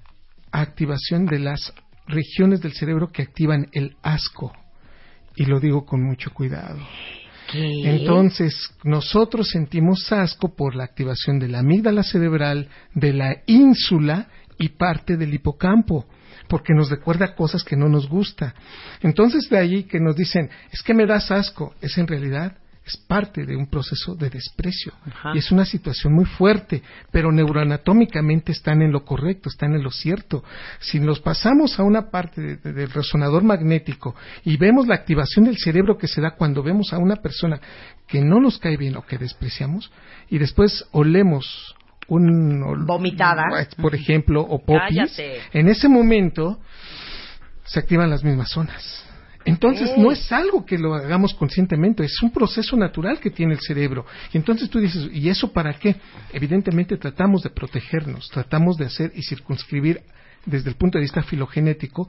activación 0.53 1.27
de 1.27 1.41
las 1.41 1.73
regiones 2.07 2.61
del 2.61 2.73
cerebro 2.73 3.11
que 3.11 3.23
activan 3.23 3.69
el 3.73 3.97
asco. 4.03 4.53
Y 5.35 5.47
lo 5.47 5.61
digo 5.61 5.87
con 5.87 6.03
mucho 6.03 6.31
cuidado. 6.31 6.79
Entonces, 7.55 8.55
nosotros 8.85 9.51
sentimos 9.51 10.11
asco 10.13 10.55
por 10.55 10.75
la 10.75 10.85
activación 10.85 11.39
de 11.39 11.49
la 11.49 11.61
amígdala 11.61 12.03
cerebral, 12.03 12.69
de 12.95 13.13
la 13.13 13.37
ínsula 13.47 14.29
y 14.59 14.71
parte 14.71 15.17
del 15.17 15.35
hipocampo, 15.35 16.07
porque 16.49 16.75
nos 16.75 16.91
recuerda 16.91 17.35
cosas 17.35 17.63
que 17.65 17.77
no 17.77 17.89
nos 17.89 18.09
gusta. 18.09 18.55
Entonces, 19.01 19.49
de 19.51 19.59
ahí 19.59 19.83
que 19.85 20.01
nos 20.01 20.17
dicen, 20.17 20.51
es 20.71 20.83
que 20.83 20.95
me 20.95 21.07
das 21.07 21.31
asco, 21.31 21.75
es 21.81 21.97
en 21.99 22.07
realidad 22.07 22.57
es 22.85 22.97
parte 22.97 23.47
de 23.47 23.57
un 23.57 23.67
proceso 23.67 24.15
de 24.17 24.29
desprecio. 24.29 24.93
Y 25.35 25.39
es 25.39 25.53
una 25.53 25.65
situación 25.65 26.15
muy 26.15 26.25
fuerte, 26.25 26.83
pero 27.13 27.31
neuroanatómicamente 27.31 28.53
están 28.53 28.83
en 28.83 28.91
lo 28.91 29.05
correcto, 29.05 29.49
están 29.49 29.75
en 29.75 29.83
lo 29.83 29.91
cierto. 29.91 30.43
Si 30.81 30.99
nos 30.99 31.21
pasamos 31.21 31.79
a 31.79 31.85
una 31.85 32.11
parte 32.11 32.57
del 32.57 32.91
resonador 32.91 33.45
magnético 33.45 34.17
y 34.45 34.57
vemos 34.57 34.89
la 34.89 34.97
activación 34.97 35.45
del 35.45 35.59
cerebro 35.59 35.97
que 35.97 36.09
se 36.09 36.21
da 36.21 36.33
cuando 36.33 36.63
vemos 36.63 36.93
a 36.93 36.99
una 36.99 37.17
persona 37.17 37.61
que 38.09 38.21
no 38.21 38.41
nos 38.41 38.59
cae 38.59 38.77
bien 38.77 38.97
o 38.97 39.07
que 39.07 39.17
despreciamos, 39.17 39.91
y 40.29 40.39
después 40.39 40.85
olemos 40.91 41.75
un... 42.09 42.85
Vomitada. 42.85 43.45
Por 43.81 43.95
ejemplo, 43.95 44.43
o 44.43 44.59
popis, 44.65 45.19
en 45.53 45.69
ese 45.69 45.89
momento 45.89 46.59
se 47.65 47.79
activan 47.79 48.11
las 48.11 48.25
mismas 48.25 48.51
zonas. 48.51 49.12
Entonces 49.45 49.97
no 49.97 50.13
es 50.13 50.31
algo 50.31 50.65
que 50.65 50.79
lo 50.79 50.95
hagamos 50.95 51.35
conscientemente, 51.35 52.05
es 52.05 52.23
un 52.23 52.31
proceso 52.31 52.77
natural 52.77 53.19
que 53.21 53.31
tiene 53.31 53.55
el 53.55 53.61
cerebro. 53.61 54.07
Y 54.33 54.37
entonces 54.37 54.71
tú 54.71 54.79
dices, 54.79 55.09
¿y 55.13 55.29
eso 55.29 55.53
para 55.53 55.75
qué? 55.75 55.97
Evidentemente 56.33 56.97
tratamos 56.97 57.43
de 57.43 57.51
protegernos, 57.51 58.29
tratamos 58.29 58.77
de 58.77 58.87
hacer 58.87 59.13
y 59.15 59.23
circunscribir 59.23 60.03
desde 60.45 60.71
el 60.71 60.77
punto 60.77 60.99
de 60.99 61.03
vista 61.03 61.23
filogenético, 61.23 62.09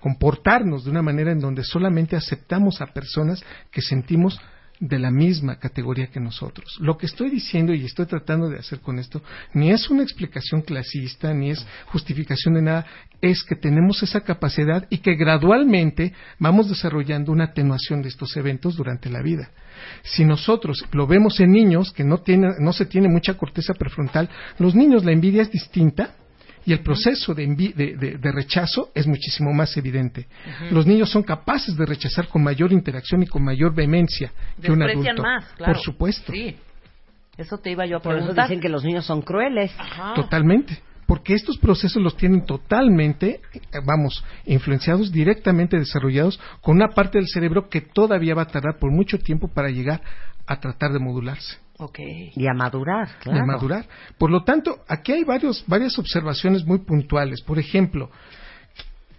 comportarnos 0.00 0.84
de 0.84 0.90
una 0.90 1.02
manera 1.02 1.32
en 1.32 1.40
donde 1.40 1.62
solamente 1.62 2.16
aceptamos 2.16 2.80
a 2.80 2.86
personas 2.86 3.44
que 3.70 3.82
sentimos 3.82 4.40
de 4.82 4.98
la 4.98 5.12
misma 5.12 5.60
categoría 5.60 6.08
que 6.08 6.18
nosotros. 6.18 6.76
Lo 6.80 6.98
que 6.98 7.06
estoy 7.06 7.30
diciendo 7.30 7.72
y 7.72 7.84
estoy 7.84 8.06
tratando 8.06 8.48
de 8.48 8.58
hacer 8.58 8.80
con 8.80 8.98
esto 8.98 9.22
ni 9.54 9.70
es 9.70 9.88
una 9.88 10.02
explicación 10.02 10.62
clasista, 10.62 11.32
ni 11.32 11.50
es 11.50 11.64
justificación 11.86 12.54
de 12.54 12.62
nada, 12.62 12.86
es 13.20 13.44
que 13.44 13.54
tenemos 13.54 14.02
esa 14.02 14.22
capacidad 14.22 14.84
y 14.90 14.98
que 14.98 15.14
gradualmente 15.14 16.12
vamos 16.40 16.68
desarrollando 16.68 17.30
una 17.30 17.44
atenuación 17.44 18.02
de 18.02 18.08
estos 18.08 18.36
eventos 18.36 18.74
durante 18.74 19.08
la 19.08 19.22
vida. 19.22 19.52
Si 20.02 20.24
nosotros 20.24 20.84
lo 20.90 21.06
vemos 21.06 21.38
en 21.38 21.52
niños 21.52 21.92
que 21.92 22.02
no, 22.02 22.18
tiene, 22.18 22.48
no 22.58 22.72
se 22.72 22.86
tiene 22.86 23.08
mucha 23.08 23.34
corteza 23.34 23.74
prefrontal, 23.74 24.28
los 24.58 24.74
niños 24.74 25.04
la 25.04 25.12
envidia 25.12 25.42
es 25.42 25.52
distinta 25.52 26.16
y 26.64 26.72
el 26.72 26.80
proceso 26.80 27.34
de, 27.34 27.46
de, 27.46 28.32
rechazo 28.32 28.90
es 28.94 29.06
muchísimo 29.06 29.52
más 29.52 29.76
evidente. 29.76 30.26
Los 30.70 30.86
niños 30.86 31.10
son 31.10 31.22
capaces 31.22 31.76
de 31.76 31.86
rechazar 31.86 32.28
con 32.28 32.42
mayor 32.42 32.72
interacción 32.72 33.22
y 33.22 33.26
con 33.26 33.42
mayor 33.42 33.74
vehemencia 33.74 34.32
que 34.60 34.70
un 34.70 34.82
adulto. 34.82 35.22
más, 35.22 35.44
claro. 35.56 35.72
Por 35.74 35.82
supuesto. 35.82 36.32
Sí. 36.32 36.56
Eso 37.36 37.58
te 37.58 37.70
iba 37.70 37.86
yo 37.86 37.96
a 37.96 38.00
preguntar. 38.00 38.26
Por 38.26 38.38
eso 38.38 38.48
dicen 38.48 38.60
que 38.60 38.68
los 38.68 38.84
niños 38.84 39.06
son 39.06 39.22
crueles. 39.22 39.72
Totalmente. 40.14 40.78
Porque 41.06 41.34
estos 41.34 41.58
procesos 41.58 42.02
los 42.02 42.16
tienen 42.16 42.46
totalmente, 42.46 43.40
vamos, 43.84 44.24
influenciados, 44.46 45.10
directamente 45.12 45.78
desarrollados 45.78 46.40
con 46.60 46.76
una 46.76 46.88
parte 46.88 47.18
del 47.18 47.28
cerebro 47.28 47.68
que 47.68 47.80
todavía 47.80 48.34
va 48.34 48.42
a 48.42 48.46
tardar 48.46 48.78
por 48.78 48.90
mucho 48.90 49.18
tiempo 49.18 49.48
para 49.48 49.68
llegar 49.68 50.00
a 50.46 50.60
tratar 50.60 50.92
de 50.92 51.00
modularse. 51.00 51.61
Y 52.34 52.46
a 52.46 52.54
madurar, 52.54 53.08
claro. 53.20 53.38
Y 53.38 53.42
a 53.42 53.44
madurar. 53.44 53.86
Por 54.18 54.30
lo 54.30 54.44
tanto, 54.44 54.84
aquí 54.88 55.12
hay 55.12 55.24
varios, 55.24 55.64
varias 55.66 55.98
observaciones 55.98 56.64
muy 56.64 56.78
puntuales. 56.78 57.42
Por 57.42 57.58
ejemplo, 57.58 58.10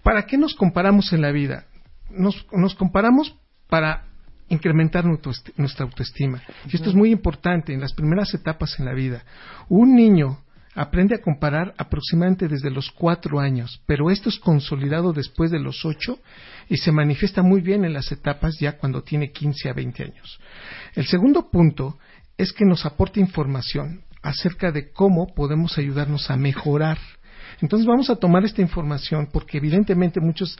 ¿para 0.01 0.25
qué 0.25 0.37
nos 0.37 0.55
comparamos 0.55 1.11
en 1.13 1.21
la 1.21 1.31
vida? 1.31 1.65
Nos, 2.09 2.45
nos 2.51 2.75
comparamos 2.75 3.35
para 3.69 4.05
incrementar 4.49 5.05
nuestra 5.05 5.85
autoestima. 5.85 6.41
Y 6.71 6.75
esto 6.75 6.89
es 6.89 6.95
muy 6.95 7.11
importante 7.11 7.73
en 7.73 7.81
las 7.81 7.93
primeras 7.93 8.33
etapas 8.33 8.79
en 8.79 8.85
la 8.85 8.93
vida. 8.93 9.23
Un 9.69 9.95
niño 9.95 10.39
aprende 10.75 11.15
a 11.15 11.21
comparar 11.21 11.73
aproximadamente 11.77 12.47
desde 12.47 12.71
los 12.71 12.91
cuatro 12.91 13.39
años, 13.39 13.81
pero 13.85 14.09
esto 14.09 14.29
es 14.29 14.39
consolidado 14.39 15.13
después 15.13 15.51
de 15.51 15.59
los 15.59 15.85
ocho 15.85 16.19
y 16.67 16.77
se 16.77 16.91
manifiesta 16.91 17.43
muy 17.43 17.61
bien 17.61 17.85
en 17.85 17.93
las 17.93 18.11
etapas 18.11 18.57
ya 18.59 18.77
cuando 18.77 19.03
tiene 19.03 19.31
15 19.31 19.69
a 19.69 19.73
20 19.73 20.03
años. 20.03 20.39
El 20.95 21.05
segundo 21.05 21.49
punto 21.49 21.99
es 22.37 22.51
que 22.53 22.65
nos 22.65 22.85
aporte 22.85 23.19
información 23.19 24.01
acerca 24.21 24.71
de 24.71 24.91
cómo 24.91 25.27
podemos 25.35 25.77
ayudarnos 25.77 26.29
a 26.31 26.37
mejorar. 26.37 26.97
Entonces 27.61 27.85
vamos 27.87 28.09
a 28.09 28.15
tomar 28.15 28.43
esta 28.45 28.61
información 28.61 29.27
porque 29.31 29.57
evidentemente 29.57 30.19
muchos 30.19 30.57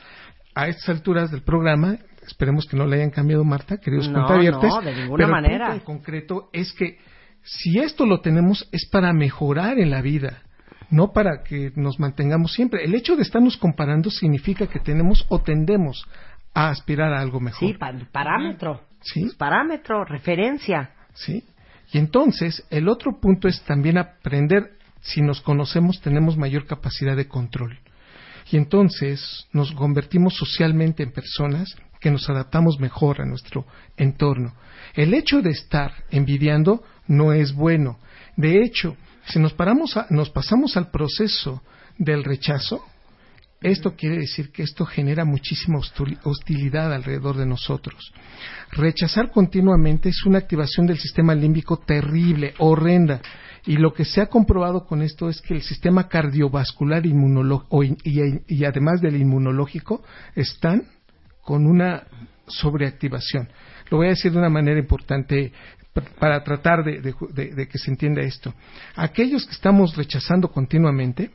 a 0.54 0.68
estas 0.68 0.88
alturas 0.90 1.30
del 1.30 1.42
programa 1.42 1.98
esperemos 2.26 2.66
que 2.66 2.76
no 2.76 2.86
le 2.86 2.96
hayan 2.96 3.10
cambiado, 3.10 3.44
Marta, 3.44 3.78
queridos 3.78 4.08
No, 4.08 4.14
cuentavientes. 4.24 4.70
no, 4.70 4.80
de 4.80 4.94
ninguna 4.94 5.16
pero 5.24 5.28
manera. 5.28 5.66
El 5.66 5.80
punto 5.80 5.92
en 5.92 5.96
concreto 5.98 6.50
es 6.52 6.72
que 6.72 6.98
si 7.42 7.78
esto 7.78 8.06
lo 8.06 8.20
tenemos 8.20 8.68
es 8.72 8.88
para 8.90 9.12
mejorar 9.12 9.78
en 9.78 9.90
la 9.90 10.00
vida, 10.00 10.42
no 10.90 11.12
para 11.12 11.42
que 11.42 11.72
nos 11.74 11.98
mantengamos 11.98 12.52
siempre. 12.54 12.84
El 12.84 12.94
hecho 12.94 13.16
de 13.16 13.22
estarnos 13.22 13.56
comparando 13.56 14.10
significa 14.10 14.66
que 14.66 14.78
tenemos 14.78 15.26
o 15.28 15.40
tendemos 15.42 16.06
a 16.54 16.70
aspirar 16.70 17.12
a 17.12 17.20
algo 17.20 17.40
mejor. 17.40 17.68
Sí, 17.68 17.74
pa- 17.74 17.92
parámetro. 18.12 18.82
Sí. 19.02 19.22
Pues 19.22 19.34
parámetro, 19.34 20.04
referencia. 20.04 20.92
¿sí? 21.14 21.44
Y 21.94 21.98
entonces, 21.98 22.64
el 22.70 22.88
otro 22.88 23.20
punto 23.20 23.46
es 23.46 23.62
también 23.62 23.98
aprender, 23.98 24.72
si 25.00 25.22
nos 25.22 25.40
conocemos, 25.40 26.00
tenemos 26.00 26.36
mayor 26.36 26.66
capacidad 26.66 27.14
de 27.16 27.28
control. 27.28 27.78
Y 28.50 28.56
entonces 28.56 29.46
nos 29.52 29.70
convertimos 29.70 30.34
socialmente 30.34 31.04
en 31.04 31.12
personas 31.12 31.76
que 32.00 32.10
nos 32.10 32.28
adaptamos 32.28 32.80
mejor 32.80 33.20
a 33.20 33.24
nuestro 33.24 33.64
entorno. 33.96 34.54
El 34.94 35.14
hecho 35.14 35.40
de 35.40 35.50
estar 35.50 35.92
envidiando 36.10 36.82
no 37.06 37.32
es 37.32 37.52
bueno. 37.54 38.00
De 38.36 38.60
hecho, 38.64 38.96
si 39.26 39.38
nos, 39.38 39.52
paramos 39.52 39.96
a- 39.96 40.08
nos 40.10 40.30
pasamos 40.30 40.76
al 40.76 40.90
proceso 40.90 41.62
del 41.96 42.24
rechazo, 42.24 42.84
esto 43.64 43.94
quiere 43.96 44.18
decir 44.18 44.52
que 44.52 44.62
esto 44.62 44.84
genera 44.84 45.24
muchísima 45.24 45.78
hostil- 45.78 46.18
hostilidad 46.24 46.92
alrededor 46.92 47.36
de 47.36 47.46
nosotros. 47.46 48.12
Rechazar 48.72 49.30
continuamente 49.30 50.10
es 50.10 50.24
una 50.26 50.38
activación 50.38 50.86
del 50.86 50.98
sistema 50.98 51.34
límbico 51.34 51.78
terrible, 51.78 52.54
horrenda. 52.58 53.20
Y 53.66 53.78
lo 53.78 53.94
que 53.94 54.04
se 54.04 54.20
ha 54.20 54.26
comprobado 54.26 54.84
con 54.84 55.00
esto 55.00 55.30
es 55.30 55.40
que 55.40 55.54
el 55.54 55.62
sistema 55.62 56.06
cardiovascular 56.08 57.04
y, 57.06 58.64
además 58.64 59.00
del 59.00 59.16
inmunológico 59.16 60.02
están 60.34 60.82
con 61.40 61.66
una 61.66 62.02
sobreactivación. 62.46 63.48
Lo 63.90 63.98
voy 63.98 64.08
a 64.08 64.10
decir 64.10 64.32
de 64.32 64.38
una 64.38 64.50
manera 64.50 64.78
importante 64.78 65.52
para 66.18 66.42
tratar 66.44 66.84
de- 66.84 67.00
de- 67.00 67.54
de 67.54 67.68
que 67.68 67.78
se 67.78 67.90
entienda 67.90 68.20
esto. 68.20 68.52
Aquellos 68.96 69.46
que 69.46 69.52
estamos 69.52 69.96
rechazando 69.96 70.48
continuamente, 70.50 71.30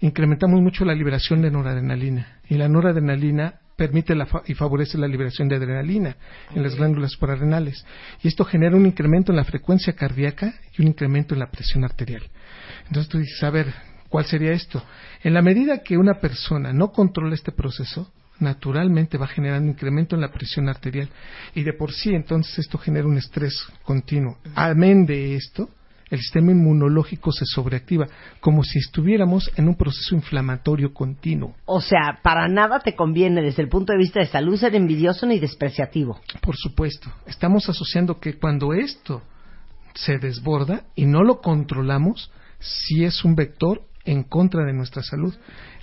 incrementamos 0.00 0.60
mucho 0.60 0.84
la 0.84 0.94
liberación 0.94 1.42
de 1.42 1.50
noradrenalina. 1.50 2.38
Y 2.48 2.54
la 2.56 2.68
noradrenalina 2.68 3.54
permite 3.76 4.14
la 4.14 4.26
fa- 4.26 4.42
y 4.46 4.54
favorece 4.54 4.98
la 4.98 5.06
liberación 5.06 5.48
de 5.48 5.56
adrenalina 5.56 6.16
en 6.54 6.62
las 6.62 6.74
glándulas 6.74 7.12
suprarrenales. 7.12 7.84
Y 8.22 8.28
esto 8.28 8.44
genera 8.44 8.76
un 8.76 8.86
incremento 8.86 9.32
en 9.32 9.36
la 9.36 9.44
frecuencia 9.44 9.92
cardíaca 9.94 10.54
y 10.76 10.82
un 10.82 10.88
incremento 10.88 11.34
en 11.34 11.40
la 11.40 11.50
presión 11.50 11.84
arterial. 11.84 12.22
Entonces 12.86 13.08
tú 13.08 13.18
dices, 13.18 13.42
a 13.42 13.50
ver, 13.50 13.72
¿cuál 14.08 14.24
sería 14.24 14.52
esto? 14.52 14.82
En 15.22 15.34
la 15.34 15.42
medida 15.42 15.82
que 15.82 15.96
una 15.96 16.14
persona 16.20 16.72
no 16.72 16.90
controla 16.90 17.34
este 17.34 17.52
proceso, 17.52 18.12
naturalmente 18.40 19.18
va 19.18 19.26
generando 19.26 19.64
un 19.64 19.70
incremento 19.70 20.14
en 20.14 20.22
la 20.22 20.30
presión 20.30 20.68
arterial 20.68 21.08
y 21.54 21.64
de 21.64 21.72
por 21.72 21.92
sí 21.92 22.14
entonces 22.14 22.58
esto 22.60 22.78
genera 22.78 23.06
un 23.06 23.16
estrés 23.18 23.66
continuo. 23.82 24.38
Amén 24.54 25.06
de 25.06 25.34
esto, 25.34 25.68
el 26.10 26.18
sistema 26.18 26.52
inmunológico 26.52 27.32
se 27.32 27.44
sobreactiva, 27.44 28.06
como 28.40 28.62
si 28.62 28.78
estuviéramos 28.78 29.50
en 29.56 29.68
un 29.68 29.76
proceso 29.76 30.14
inflamatorio 30.14 30.92
continuo. 30.92 31.54
O 31.66 31.80
sea, 31.80 32.18
para 32.22 32.48
nada 32.48 32.80
te 32.80 32.94
conviene 32.94 33.42
desde 33.42 33.62
el 33.62 33.68
punto 33.68 33.92
de 33.92 33.98
vista 33.98 34.20
de 34.20 34.26
salud 34.26 34.56
ser 34.56 34.74
envidioso 34.74 35.26
ni 35.26 35.38
despreciativo. 35.38 36.20
Por 36.40 36.56
supuesto, 36.56 37.10
estamos 37.26 37.68
asociando 37.68 38.18
que 38.18 38.38
cuando 38.38 38.72
esto 38.72 39.22
se 39.94 40.18
desborda 40.18 40.84
y 40.94 41.06
no 41.06 41.22
lo 41.22 41.40
controlamos, 41.40 42.30
sí 42.58 43.04
es 43.04 43.24
un 43.24 43.34
vector 43.34 43.82
en 44.04 44.22
contra 44.22 44.64
de 44.64 44.72
nuestra 44.72 45.02
salud 45.02 45.34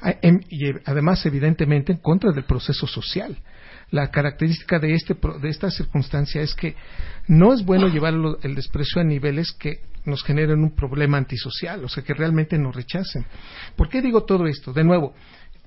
Ah, 0.01 0.15
em- 0.22 0.41
y 0.50 0.67
eh, 0.67 0.82
además 0.86 1.25
evidentemente 1.25 1.91
en 1.91 1.98
contra 1.98 2.32
del 2.32 2.44
proceso 2.44 2.86
social. 2.86 3.38
La 3.91 4.12
característica 4.12 4.77
de, 4.79 4.94
este, 4.94 5.15
de 5.41 5.50
esta 5.50 5.72
circunstancia 5.72 6.41
es 6.41 6.53
que 6.53 6.75
no 7.27 7.53
es 7.53 7.64
bueno 7.66 7.88
llevar 7.88 8.14
el 8.44 8.55
desprecio 8.55 9.01
a 9.01 9.03
niveles 9.03 9.51
que 9.53 9.79
nos 10.05 10.24
generen 10.24 10.59
un 10.63 10.75
problema 10.75 11.18
antisocial, 11.18 11.83
o 11.83 11.89
sea, 11.89 12.03
que 12.03 12.13
realmente 12.13 12.57
nos 12.57 12.75
rechacen. 12.75 13.25
¿Por 13.75 13.89
qué 13.89 14.01
digo 14.01 14.24
todo 14.24 14.48
esto? 14.48 14.74
De 14.74 14.83
nuevo, 14.83 15.13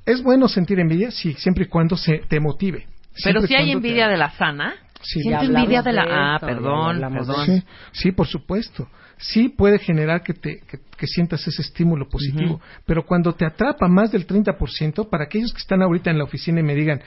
¿es 0.04 0.22
bueno 0.22 0.48
sentir 0.48 0.78
envidia? 0.80 1.10
Sí, 1.10 1.34
siempre 1.34 1.64
y 1.64 1.68
cuando 1.68 1.96
se 1.96 2.18
te 2.28 2.40
motive. 2.40 2.86
Pero 3.22 3.42
si 3.42 3.54
hay 3.54 3.66
te- 3.66 3.72
envidia 3.72 4.08
de 4.08 4.16
la 4.16 4.30
sana. 4.30 4.74
Sí. 5.00 5.22
Siento 5.22 5.44
envidia 5.44 5.82
de 5.82 5.92
la. 5.92 6.04
de 6.04 6.12
ah, 6.12 6.34
esto, 6.34 6.46
perdón, 6.46 7.00
perdón. 7.00 7.46
Sí, 7.46 7.62
sí, 7.92 8.12
por 8.12 8.26
supuesto. 8.26 8.88
Sí 9.16 9.48
puede 9.48 9.78
generar 9.78 10.22
que, 10.22 10.32
te, 10.32 10.60
que, 10.60 10.78
que 10.96 11.06
sientas 11.06 11.46
ese 11.46 11.62
estímulo 11.62 12.08
positivo, 12.08 12.60
pero 12.86 13.04
cuando 13.04 13.32
te 13.32 13.44
atrapa 13.44 13.88
más 13.88 14.12
del 14.12 14.26
30%, 14.26 15.08
para 15.08 15.24
aquellos 15.24 15.52
que 15.52 15.58
están 15.58 15.82
ahorita 15.82 16.10
en 16.10 16.18
la 16.18 16.24
oficina 16.24 16.60
y 16.60 16.62
me 16.62 16.76
digan, 16.76 17.00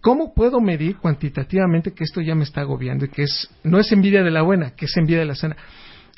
¿cómo 0.00 0.34
puedo 0.34 0.60
medir 0.60 0.98
cuantitativamente 0.98 1.92
que 1.94 2.04
esto 2.04 2.20
ya 2.20 2.34
me 2.36 2.44
está 2.44 2.60
agobiando 2.60 3.06
y 3.06 3.08
que 3.08 3.22
es, 3.22 3.50
no 3.64 3.78
es 3.78 3.90
envidia 3.90 4.22
de 4.22 4.30
la 4.30 4.42
buena, 4.42 4.76
que 4.76 4.84
es 4.84 4.96
envidia 4.96 5.20
de 5.20 5.26
la 5.26 5.34
sana? 5.34 5.56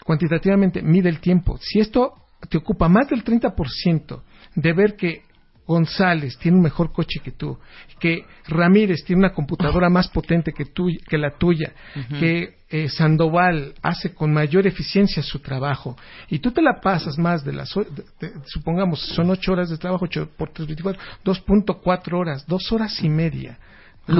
Cuantitativamente 0.04 0.82
mide 0.82 1.08
el 1.08 1.18
tiempo. 1.20 1.58
Si 1.60 1.80
esto 1.80 2.12
te 2.48 2.58
ocupa 2.58 2.88
más 2.88 3.08
del 3.08 3.24
30% 3.24 4.20
de 4.54 4.72
ver 4.72 4.96
que 4.96 5.22
González 5.66 6.36
tiene 6.38 6.58
un 6.58 6.62
mejor 6.62 6.92
coche 6.92 7.20
que 7.24 7.30
tú, 7.30 7.58
que 7.98 8.26
Ramírez 8.48 9.02
tiene 9.04 9.20
una 9.20 9.32
computadora 9.32 9.88
más 9.88 10.08
potente 10.08 10.52
que, 10.52 10.66
tu- 10.66 10.90
que 11.08 11.16
la 11.16 11.30
tuya, 11.38 11.72
que 12.20 12.56
eh, 12.68 12.88
Sandoval 12.90 13.72
hace 13.82 14.12
con 14.12 14.30
mayor 14.30 14.66
eficiencia 14.66 15.22
su 15.22 15.38
trabajo, 15.38 15.96
y 16.28 16.40
tú 16.40 16.50
te 16.50 16.60
la 16.60 16.80
pasas 16.82 17.16
más 17.16 17.44
de 17.44 17.54
las, 17.54 17.74
o- 17.78 17.84
de- 17.84 18.04
de- 18.20 18.32
supongamos, 18.44 19.00
son 19.00 19.30
ocho 19.30 19.52
horas 19.52 19.70
de 19.70 19.78
trabajo, 19.78 20.04
ocho 20.04 20.28
por 20.36 20.50
tres, 20.52 20.66
24, 20.68 21.00
2.4 21.24 22.12
horas, 22.18 22.46
dos 22.46 22.70
horas 22.70 23.02
y 23.02 23.08
media. 23.08 23.58
Tu 24.06 24.12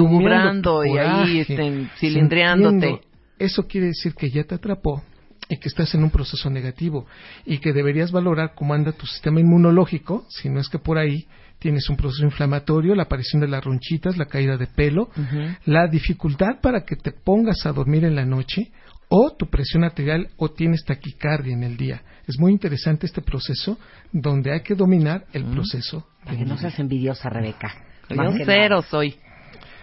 y 0.83 0.97
ahí, 0.97 1.39
este, 1.41 1.87
cilindreándote. 1.99 2.71
sintiendo. 2.87 3.01
Eso 3.37 3.67
quiere 3.67 3.87
decir 3.87 4.15
que 4.15 4.31
ya 4.31 4.43
te 4.45 4.55
atrapó 4.55 5.03
y 5.49 5.57
que 5.57 5.67
estás 5.69 5.93
en 5.93 6.03
un 6.03 6.09
proceso 6.09 6.49
negativo 6.49 7.05
y 7.45 7.59
que 7.59 7.73
deberías 7.73 8.11
valorar 8.11 8.53
cómo 8.55 8.73
anda 8.73 8.91
tu 8.91 9.05
sistema 9.05 9.39
inmunológico, 9.39 10.25
si 10.29 10.49
no 10.49 10.59
es 10.59 10.69
que 10.69 10.79
por 10.79 10.97
ahí 10.97 11.27
tienes 11.59 11.89
un 11.89 11.97
proceso 11.97 12.23
inflamatorio, 12.23 12.95
la 12.95 13.03
aparición 13.03 13.41
de 13.41 13.47
las 13.47 13.63
ronchitas, 13.63 14.17
la 14.17 14.25
caída 14.25 14.57
de 14.57 14.67
pelo, 14.67 15.09
la 15.65 15.87
dificultad 15.87 16.59
para 16.61 16.83
que 16.83 16.95
te 16.95 17.11
pongas 17.11 17.65
a 17.65 17.71
dormir 17.71 18.03
en 18.05 18.15
la 18.15 18.25
noche 18.25 18.71
o 19.07 19.35
tu 19.37 19.47
presión 19.47 19.83
arterial 19.83 20.29
o 20.37 20.49
tienes 20.51 20.83
taquicardia 20.83 21.53
en 21.53 21.63
el 21.63 21.77
día. 21.77 22.01
Es 22.27 22.39
muy 22.39 22.51
interesante 22.51 23.05
este 23.05 23.21
proceso 23.21 23.77
donde 24.11 24.51
hay 24.51 24.61
que 24.61 24.75
dominar 24.75 25.25
el 25.31 25.45
proceso. 25.45 26.07
Para 26.23 26.33
de 26.33 26.43
que 26.43 26.49
no 26.49 26.57
seas 26.57 26.79
envidiosa, 26.79 27.29
Rebeca. 27.29 27.73
Yo 28.09 28.33
cero 28.45 28.81
soy. 28.81 29.15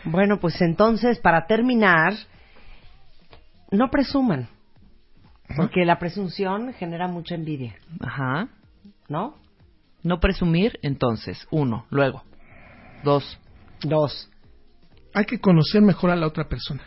Bueno, 0.05 0.38
pues 0.40 0.61
entonces, 0.61 1.20
para 1.20 1.46
terminar, 1.46 2.14
no 3.70 3.88
presuman. 3.90 4.48
Porque 5.57 5.85
la 5.85 5.98
presunción 5.98 6.72
genera 6.74 7.09
mucha 7.09 7.35
envidia, 7.35 7.76
Ajá. 8.00 8.48
¿no? 9.09 9.37
No 10.02 10.18
presumir, 10.18 10.78
entonces. 10.83 11.46
Uno. 11.50 11.87
Luego. 11.90 12.22
Dos. 13.05 13.38
Dos. 13.83 14.28
hay 15.14 15.24
que 15.24 15.40
conocer 15.40 15.83
mejor 15.83 16.11
a 16.11 16.16
la 16.16 16.26
otra 16.26 16.48
persona. 16.48 16.83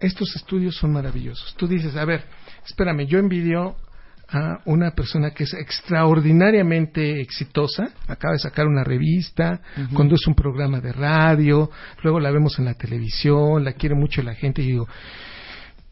Estos 0.00 0.34
estudios 0.36 0.76
son 0.76 0.92
maravillosos. 0.92 1.54
Tú 1.56 1.66
dices, 1.66 1.94
a 1.96 2.04
ver, 2.04 2.24
espérame, 2.64 3.06
yo 3.06 3.18
envidio 3.18 3.76
a 4.28 4.60
una 4.64 4.92
persona 4.92 5.32
que 5.32 5.44
es 5.44 5.52
extraordinariamente 5.54 7.20
exitosa, 7.20 7.90
acaba 8.06 8.32
de 8.34 8.38
sacar 8.38 8.66
una 8.66 8.84
revista, 8.84 9.60
conduce 9.92 10.30
un 10.30 10.36
programa 10.36 10.80
de 10.80 10.92
radio, 10.92 11.70
luego 12.02 12.20
la 12.20 12.30
vemos 12.30 12.58
en 12.58 12.66
la 12.66 12.74
televisión, 12.74 13.64
la 13.64 13.72
quiere 13.72 13.96
mucho 13.96 14.22
la 14.22 14.34
gente 14.34 14.62
y 14.62 14.66
digo, 14.68 14.88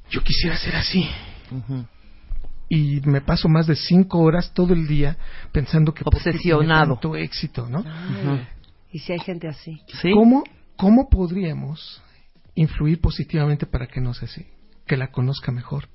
yo 0.09 0.23
quisiera 0.23 0.57
ser 0.57 0.77
así. 0.77 1.07
Ujú. 1.51 1.85
Y 2.69 3.01
me 3.05 3.21
paso 3.23 3.49
más 3.49 3.67
de 3.67 3.75
cinco 3.77 4.19
horas 4.19 4.53
todo 4.53 4.75
el 4.75 4.87
día 4.87 5.17
pensando 5.53 5.95
que 5.95 6.05
¿por 6.05 6.13
qué 6.15 6.21
tiene 6.33 6.37
Obsesionado. 6.55 6.95
tanto 6.95 7.17
éxito, 7.17 7.67
¿no? 7.69 7.83
Ay, 7.87 8.47
¿Y 8.93 8.99
si 8.99 9.13
hay 9.13 9.21
gente 9.21 9.49
así? 9.49 9.81
¿Sí? 10.03 10.11
¿Cómo, 10.13 10.45
¿Cómo 10.77 11.09
podríamos 11.09 12.03
influir 12.55 13.01
positivamente 13.01 13.65
para 13.67 13.87
que 13.87 14.01
no 14.01 14.13
sea 14.13 14.29
así? 14.29 14.47
Que 14.87 14.97
la 14.97 15.11
conozca 15.11 15.51
mejor. 15.51 15.89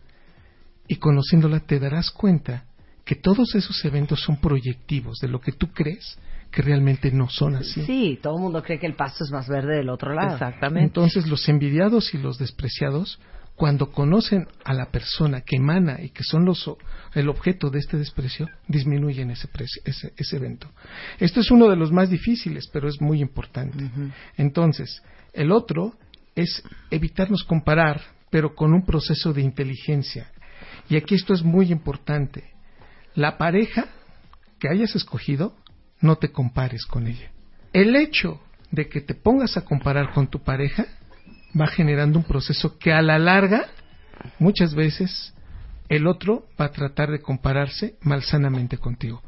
Y 0.87 0.95
conociéndola 0.95 1.59
te 1.61 1.79
darás 1.79 2.09
cuenta 2.11 2.65
que 3.05 3.15
todos 3.15 3.53
esos 3.55 3.83
eventos 3.85 4.21
son 4.21 4.37
proyectivos 4.37 5.19
de 5.19 5.27
lo 5.27 5.39
que 5.41 5.51
tú 5.51 5.71
crees 5.71 6.17
que 6.51 6.61
realmente 6.61 7.11
no 7.11 7.29
son 7.29 7.55
así. 7.55 7.83
Sí, 7.85 8.19
todo 8.21 8.35
el 8.37 8.41
mundo 8.41 8.61
cree 8.63 8.79
que 8.79 8.85
el 8.85 8.95
pasto 8.95 9.23
es 9.23 9.31
más 9.31 9.47
verde 9.47 9.77
del 9.77 9.89
otro 9.89 10.13
lado. 10.13 10.33
Exactamente. 10.33 10.85
Entonces 10.85 11.27
los 11.27 11.47
envidiados 11.49 12.13
y 12.13 12.17
los 12.19 12.37
despreciados, 12.37 13.19
cuando 13.55 13.91
conocen 13.91 14.47
a 14.63 14.73
la 14.73 14.87
persona 14.91 15.41
que 15.41 15.57
emana 15.57 16.01
y 16.01 16.09
que 16.09 16.23
son 16.23 16.45
los, 16.45 16.69
el 17.13 17.29
objeto 17.29 17.69
de 17.69 17.79
este 17.79 17.97
desprecio, 17.97 18.49
disminuyen 18.67 19.29
ese, 19.29 19.47
precio- 19.47 19.81
ese, 19.85 20.11
ese 20.17 20.37
evento. 20.37 20.69
Esto 21.19 21.39
es 21.39 21.51
uno 21.51 21.69
de 21.69 21.75
los 21.75 21.91
más 21.91 22.09
difíciles, 22.09 22.67
pero 22.73 22.87
es 22.87 22.99
muy 22.99 23.21
importante. 23.21 23.89
Entonces, 24.37 25.03
el 25.33 25.51
otro 25.51 25.93
es 26.35 26.63
evitarnos 26.89 27.43
comparar, 27.43 28.01
pero 28.31 28.55
con 28.55 28.73
un 28.73 28.83
proceso 28.85 29.33
de 29.33 29.41
inteligencia. 29.41 30.31
Y 30.89 30.95
aquí 30.95 31.13
esto 31.15 31.33
es 31.33 31.43
muy 31.43 31.71
importante. 31.71 32.51
La 33.13 33.37
pareja 33.37 33.85
que 34.59 34.67
hayas 34.69 34.95
escogido, 34.95 35.55
no 36.01 36.15
te 36.17 36.31
compares 36.31 36.85
con 36.85 37.05
ella. 37.07 37.31
El 37.71 37.95
hecho 37.95 38.41
de 38.71 38.89
que 38.89 39.01
te 39.01 39.13
pongas 39.13 39.55
a 39.57 39.61
comparar 39.63 40.11
con 40.13 40.27
tu 40.27 40.41
pareja 40.43 40.87
va 41.59 41.67
generando 41.67 42.19
un 42.19 42.25
proceso 42.25 42.77
que 42.77 42.91
a 42.93 43.01
la 43.01 43.19
larga, 43.19 43.67
muchas 44.39 44.73
veces, 44.73 45.33
el 45.89 46.07
otro 46.07 46.45
va 46.59 46.65
a 46.65 46.71
tratar 46.71 47.11
de 47.11 47.21
compararse 47.21 47.95
malsanamente 48.01 48.77
contigo. 48.77 49.21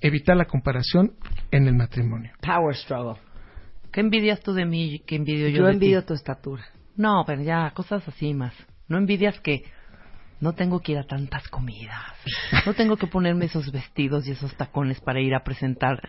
Evitar 0.00 0.36
la 0.36 0.46
comparación 0.46 1.12
en 1.50 1.66
el 1.66 1.74
matrimonio. 1.74 2.32
Power 2.40 2.74
struggle. 2.76 3.20
¿Qué 3.92 4.00
envidias 4.00 4.40
tú 4.40 4.52
de 4.52 4.64
mí? 4.64 5.02
¿Qué 5.06 5.16
envidio 5.16 5.48
yo, 5.48 5.58
Yo 5.58 5.66
de 5.66 5.72
envidio 5.72 6.00
ti? 6.02 6.08
tu 6.08 6.14
estatura. 6.14 6.64
No, 6.96 7.24
pero 7.26 7.42
ya, 7.42 7.70
cosas 7.74 8.06
así 8.06 8.34
más. 8.34 8.52
No 8.88 8.98
envidias 8.98 9.38
que 9.40 9.64
no 10.40 10.52
tengo 10.52 10.80
que 10.80 10.92
ir 10.92 10.98
a 10.98 11.04
tantas 11.04 11.48
comidas. 11.48 12.00
No 12.66 12.74
tengo 12.74 12.96
que 12.96 13.06
ponerme 13.06 13.46
esos 13.46 13.70
vestidos 13.72 14.26
y 14.28 14.32
esos 14.32 14.54
tacones 14.56 15.00
para 15.00 15.20
ir 15.20 15.34
a 15.34 15.42
presentar, 15.42 16.00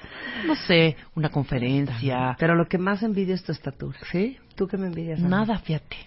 no 0.45 0.55
sé, 0.55 0.95
una 1.15 1.29
conferencia. 1.29 2.35
Pero 2.39 2.55
lo 2.55 2.67
que 2.67 2.77
más 2.77 3.01
envidio 3.03 3.33
es 3.35 3.43
tu 3.43 3.51
estatura. 3.51 3.97
¿Sí? 4.11 4.37
¿Tú 4.55 4.67
qué 4.67 4.77
me 4.77 4.87
envidias? 4.87 5.19
a 5.19 5.23
mí? 5.23 5.29
Nada, 5.29 5.57
fíjate. 5.59 5.97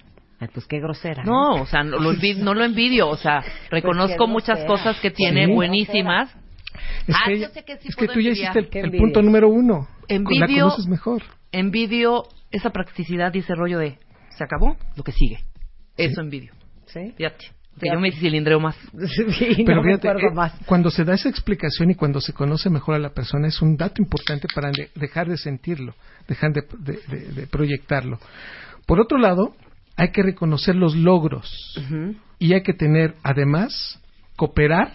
Ay, 0.40 0.48
pues 0.52 0.66
qué 0.66 0.80
grosera. 0.80 1.22
No, 1.24 1.62
o 1.62 1.66
sea, 1.66 1.82
no 1.84 1.98
lo, 1.98 2.12
envi- 2.12 2.36
no 2.36 2.54
lo 2.54 2.64
envidio. 2.64 3.08
O 3.08 3.16
sea, 3.16 3.42
reconozco 3.70 4.26
qué 4.26 4.30
muchas 4.32 4.64
cosas 4.64 4.98
que 5.00 5.10
tiene 5.10 5.46
Sí. 5.46 5.52
buenísimas. 5.52 6.34
Es 7.06 7.14
Ah, 7.14 7.24
que, 7.26 7.38
yo 7.40 7.48
sé 7.48 7.64
que 7.64 7.76
sí 7.78 7.88
es 7.88 7.96
que 7.96 8.06
puedo 8.06 8.14
tú 8.14 8.20
ya 8.20 8.28
envidiar. 8.30 8.56
hiciste 8.56 8.70
¿Qué 8.70 8.80
el, 8.80 8.90
punto 8.92 9.22
número 9.22 9.48
uno. 9.48 9.86
La 10.08 10.16
Envidio- 10.16 10.64
conoces 10.64 10.86
mejor. 10.88 11.22
Envidio 11.52 12.24
esa 12.50 12.70
practicidad 12.70 13.32
y 13.34 13.38
ese 13.38 13.54
rollo 13.54 13.78
de, 13.78 13.98
¿se 14.36 14.42
acabó? 14.44 14.76
Lo 14.96 15.02
que 15.04 15.12
sigue. 15.12 15.38
Eso 15.96 16.20
envidio. 16.20 16.52
¿Sí? 16.86 17.12
Fíjate. 17.16 17.46
Que 17.80 17.88
yo 17.92 17.98
me 17.98 18.12
cilindreo 18.12 18.60
más. 18.60 18.76
Sí, 19.38 19.62
Pero 19.66 19.82
no 19.82 19.84
fíjate, 19.84 20.08
eh, 20.08 20.30
más. 20.34 20.52
cuando 20.66 20.90
se 20.90 21.04
da 21.04 21.14
esa 21.14 21.28
explicación 21.28 21.90
y 21.90 21.94
cuando 21.94 22.20
se 22.20 22.32
conoce 22.32 22.70
mejor 22.70 22.94
a 22.94 22.98
la 22.98 23.10
persona 23.10 23.48
es 23.48 23.60
un 23.62 23.76
dato 23.76 24.00
importante 24.02 24.46
para 24.54 24.70
de- 24.70 24.90
dejar 24.94 25.28
de 25.28 25.36
sentirlo, 25.36 25.94
dejar 26.28 26.52
de, 26.52 26.62
de- 26.78 27.00
de- 27.08 27.32
de 27.32 27.46
proyectarlo. 27.46 28.18
Por 28.86 29.00
otro 29.00 29.18
lado, 29.18 29.54
hay 29.96 30.10
que 30.10 30.22
reconocer 30.22 30.74
los 30.76 30.96
logros 30.96 31.74
y 32.38 32.52
hay 32.54 32.62
que 32.62 32.72
tener, 32.72 33.14
además, 33.22 34.00
cooperar 34.36 34.92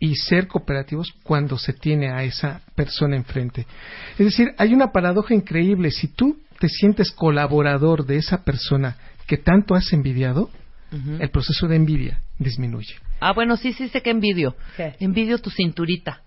y 0.00 0.14
ser 0.14 0.46
cooperativos 0.46 1.12
cuando 1.24 1.58
se 1.58 1.72
tiene 1.72 2.10
a 2.10 2.22
esa 2.22 2.60
persona 2.76 3.16
enfrente. 3.16 3.66
Es 4.12 4.26
decir, 4.26 4.54
hay 4.56 4.72
una 4.72 4.92
paradoja 4.92 5.34
increíble. 5.34 5.90
Si 5.90 6.08
tú 6.08 6.38
te 6.60 6.68
sientes 6.68 7.10
colaborador 7.12 8.06
de 8.06 8.16
esa 8.16 8.44
persona 8.44 8.96
que 9.26 9.36
tanto 9.36 9.74
has 9.74 9.92
envidiado, 9.92 10.50
El 10.90 11.30
proceso 11.30 11.66
de 11.68 11.76
envidia 11.76 12.20
disminuye. 12.38 12.94
Ah, 13.20 13.32
bueno, 13.32 13.56
sí, 13.56 13.72
sí 13.72 13.88
sé 13.88 14.00
que 14.02 14.10
envidio. 14.10 14.56
¿Qué? 14.76 14.94
Envidio 15.00 15.38
tu 15.38 15.50
cinturita 15.50 16.22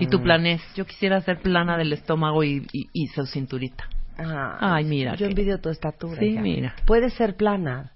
y 0.00 0.06
tu 0.08 0.22
planés. 0.22 0.62
Yo 0.74 0.86
quisiera 0.86 1.20
ser 1.20 1.40
plana 1.40 1.76
del 1.78 1.92
estómago 1.92 2.42
y, 2.42 2.66
y, 2.72 2.88
y 2.92 3.06
su 3.08 3.26
cinturita. 3.26 3.84
Ah, 4.18 4.56
Ay, 4.76 4.84
mira 4.86 5.12
Yo 5.12 5.26
que- 5.26 5.32
envidio 5.32 5.60
tu 5.60 5.68
estatura. 5.68 6.18
Sí, 6.18 6.38
mira. 6.38 6.74
Puede 6.86 7.10
ser 7.10 7.36
plana, 7.36 7.92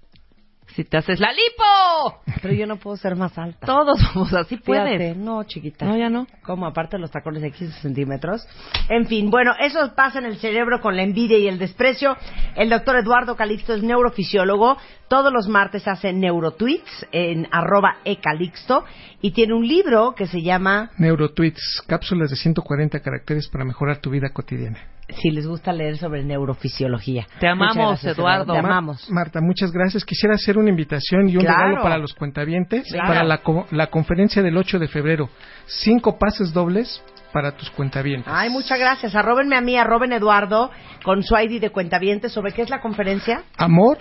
Si 0.75 0.85
te 0.85 0.97
haces 0.97 1.19
la 1.19 1.31
lipo, 1.31 2.21
pero 2.41 2.53
yo 2.53 2.65
no 2.65 2.77
puedo 2.77 2.95
ser 2.95 3.15
más 3.15 3.37
alta. 3.37 3.65
todos 3.65 3.99
somos 3.99 4.33
así, 4.33 4.57
Fíjate, 4.57 4.97
puedes. 4.97 5.17
No, 5.17 5.43
chiquita. 5.43 5.85
No, 5.85 5.97
ya 5.97 6.09
no. 6.09 6.27
Como 6.43 6.65
aparte 6.65 6.97
los 6.97 7.11
tacones 7.11 7.41
de 7.41 7.51
15 7.51 7.81
centímetros. 7.81 8.47
En 8.89 9.05
fin, 9.05 9.29
bueno, 9.29 9.51
eso 9.59 9.93
pasa 9.95 10.19
en 10.19 10.25
el 10.25 10.37
cerebro 10.37 10.79
con 10.79 10.95
la 10.95 11.03
envidia 11.03 11.37
y 11.37 11.47
el 11.47 11.59
desprecio. 11.59 12.15
El 12.55 12.69
doctor 12.69 12.95
Eduardo 12.95 13.35
Calixto 13.35 13.73
es 13.73 13.83
neurofisiólogo. 13.83 14.77
Todos 15.09 15.33
los 15.33 15.47
martes 15.47 15.87
hace 15.87 16.13
neurotweets 16.13 17.07
en 17.11 17.47
arroba 17.51 17.97
ecalixto. 18.05 18.85
Y 19.21 19.31
tiene 19.31 19.53
un 19.53 19.67
libro 19.67 20.15
que 20.15 20.25
se 20.25 20.41
llama, 20.41 20.91
Neurotweets, 20.97 21.83
cápsulas 21.85 22.29
de 22.29 22.37
140 22.37 23.01
caracteres 23.01 23.49
para 23.49 23.65
mejorar 23.65 23.97
tu 23.97 24.09
vida 24.09 24.29
cotidiana. 24.29 24.79
Si 25.21 25.29
les 25.31 25.45
gusta 25.47 25.71
leer 25.73 25.97
sobre 25.97 26.23
neurofisiología. 26.23 27.27
Te 27.39 27.47
amamos, 27.47 27.75
gracias, 27.75 28.17
Eduardo. 28.17 28.53
Te 28.53 28.59
amamos. 28.59 29.09
Marta, 29.09 29.39
muchas 29.41 29.71
gracias. 29.71 30.05
Quisiera 30.05 30.35
hacer 30.35 30.57
una 30.57 30.69
invitación 30.69 31.27
y 31.29 31.35
un 31.37 31.43
Claro. 31.43 31.59
regalo 31.65 31.83
para 31.83 31.97
los 31.97 32.13
cuentavientes 32.13 32.87
Claro. 32.91 33.07
para 33.07 33.23
la, 33.23 33.37
co- 33.39 33.67
la 33.71 33.87
conferencia 33.87 34.41
del 34.41 34.57
8 34.57 34.79
de 34.79 34.87
febrero. 34.87 35.29
Cinco 35.65 36.17
pases 36.17 36.53
dobles 36.53 37.03
para 37.33 37.51
tus 37.55 37.69
cuentavientes. 37.71 38.31
Ay, 38.33 38.49
muchas 38.49 38.77
gracias. 38.79 39.15
Arróbenme 39.15 39.55
a 39.55 39.61
mí, 39.61 39.77
arroben 39.77 40.11
Eduardo 40.13 40.69
con 41.03 41.23
su 41.23 41.35
ID 41.37 41.61
de 41.61 41.69
cuentavientes. 41.69 42.31
¿Sobre 42.33 42.51
qué 42.51 42.61
es 42.61 42.69
la 42.69 42.81
conferencia? 42.81 43.43
Amor, 43.57 43.99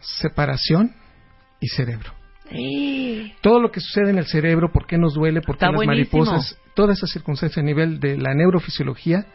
separación 0.00 0.92
y 1.60 1.68
cerebro. 1.68 2.12
Todo 3.40 3.60
lo 3.60 3.70
que 3.70 3.80
sucede 3.80 4.10
en 4.10 4.18
el 4.18 4.26
cerebro, 4.26 4.70
por 4.72 4.86
qué 4.86 4.98
nos 4.98 5.14
duele, 5.14 5.40
por 5.40 5.56
qué 5.56 5.64
Está 5.64 5.72
las 5.72 5.84
buenísimo. 5.84 6.24
mariposas, 6.24 6.58
toda 6.74 6.92
esa 6.92 7.06
circunstancia 7.06 7.60
a 7.60 7.64
nivel 7.64 7.98
de 7.98 8.16
la 8.16 8.34
neurofisiología, 8.34 9.26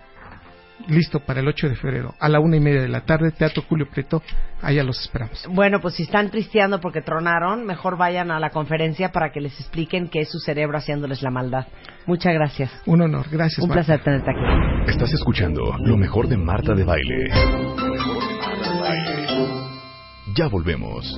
listo 0.88 1.20
para 1.20 1.40
el 1.40 1.48
8 1.48 1.70
de 1.70 1.76
febrero, 1.76 2.14
a 2.20 2.30
la 2.30 2.40
una 2.40 2.58
y 2.58 2.60
media 2.60 2.82
de 2.82 2.88
la 2.88 3.02
tarde, 3.02 3.32
Teatro 3.32 3.64
Julio 3.68 3.88
Prieto, 3.90 4.22
allá 4.62 4.84
los 4.84 5.00
esperamos. 5.00 5.46
Bueno, 5.50 5.80
pues 5.82 5.96
si 5.96 6.04
están 6.04 6.30
tristeando 6.30 6.80
porque 6.80 7.02
tronaron, 7.02 7.66
mejor 7.66 7.98
vayan 7.98 8.32
a 8.32 8.40
la 8.40 8.50
conferencia 8.50 9.12
para 9.12 9.32
que 9.32 9.42
les 9.42 9.60
expliquen 9.60 10.10
qué 10.10 10.22
es 10.22 10.30
su 10.30 10.40
cerebro 10.40 10.78
haciéndoles 10.78 11.22
la 11.22 11.32
maldad. 11.32 11.68
Muchas 12.06 12.34
gracias. 12.34 12.72
Un 12.86 13.02
honor, 13.02 13.28
gracias. 13.32 13.60
Un 13.60 13.70
Marta. 13.70 13.86
placer 13.86 14.04
tenerte 14.04 14.32
aquí. 14.32 14.92
Estás 14.92 15.14
escuchando 15.14 15.76
lo 15.80 15.98
mejor 15.98 16.28
de 16.28 16.38
Marta 16.38 16.74
de 16.74 16.84
Baile. 16.84 17.32
Ya 20.36 20.48
volvemos. 20.48 21.18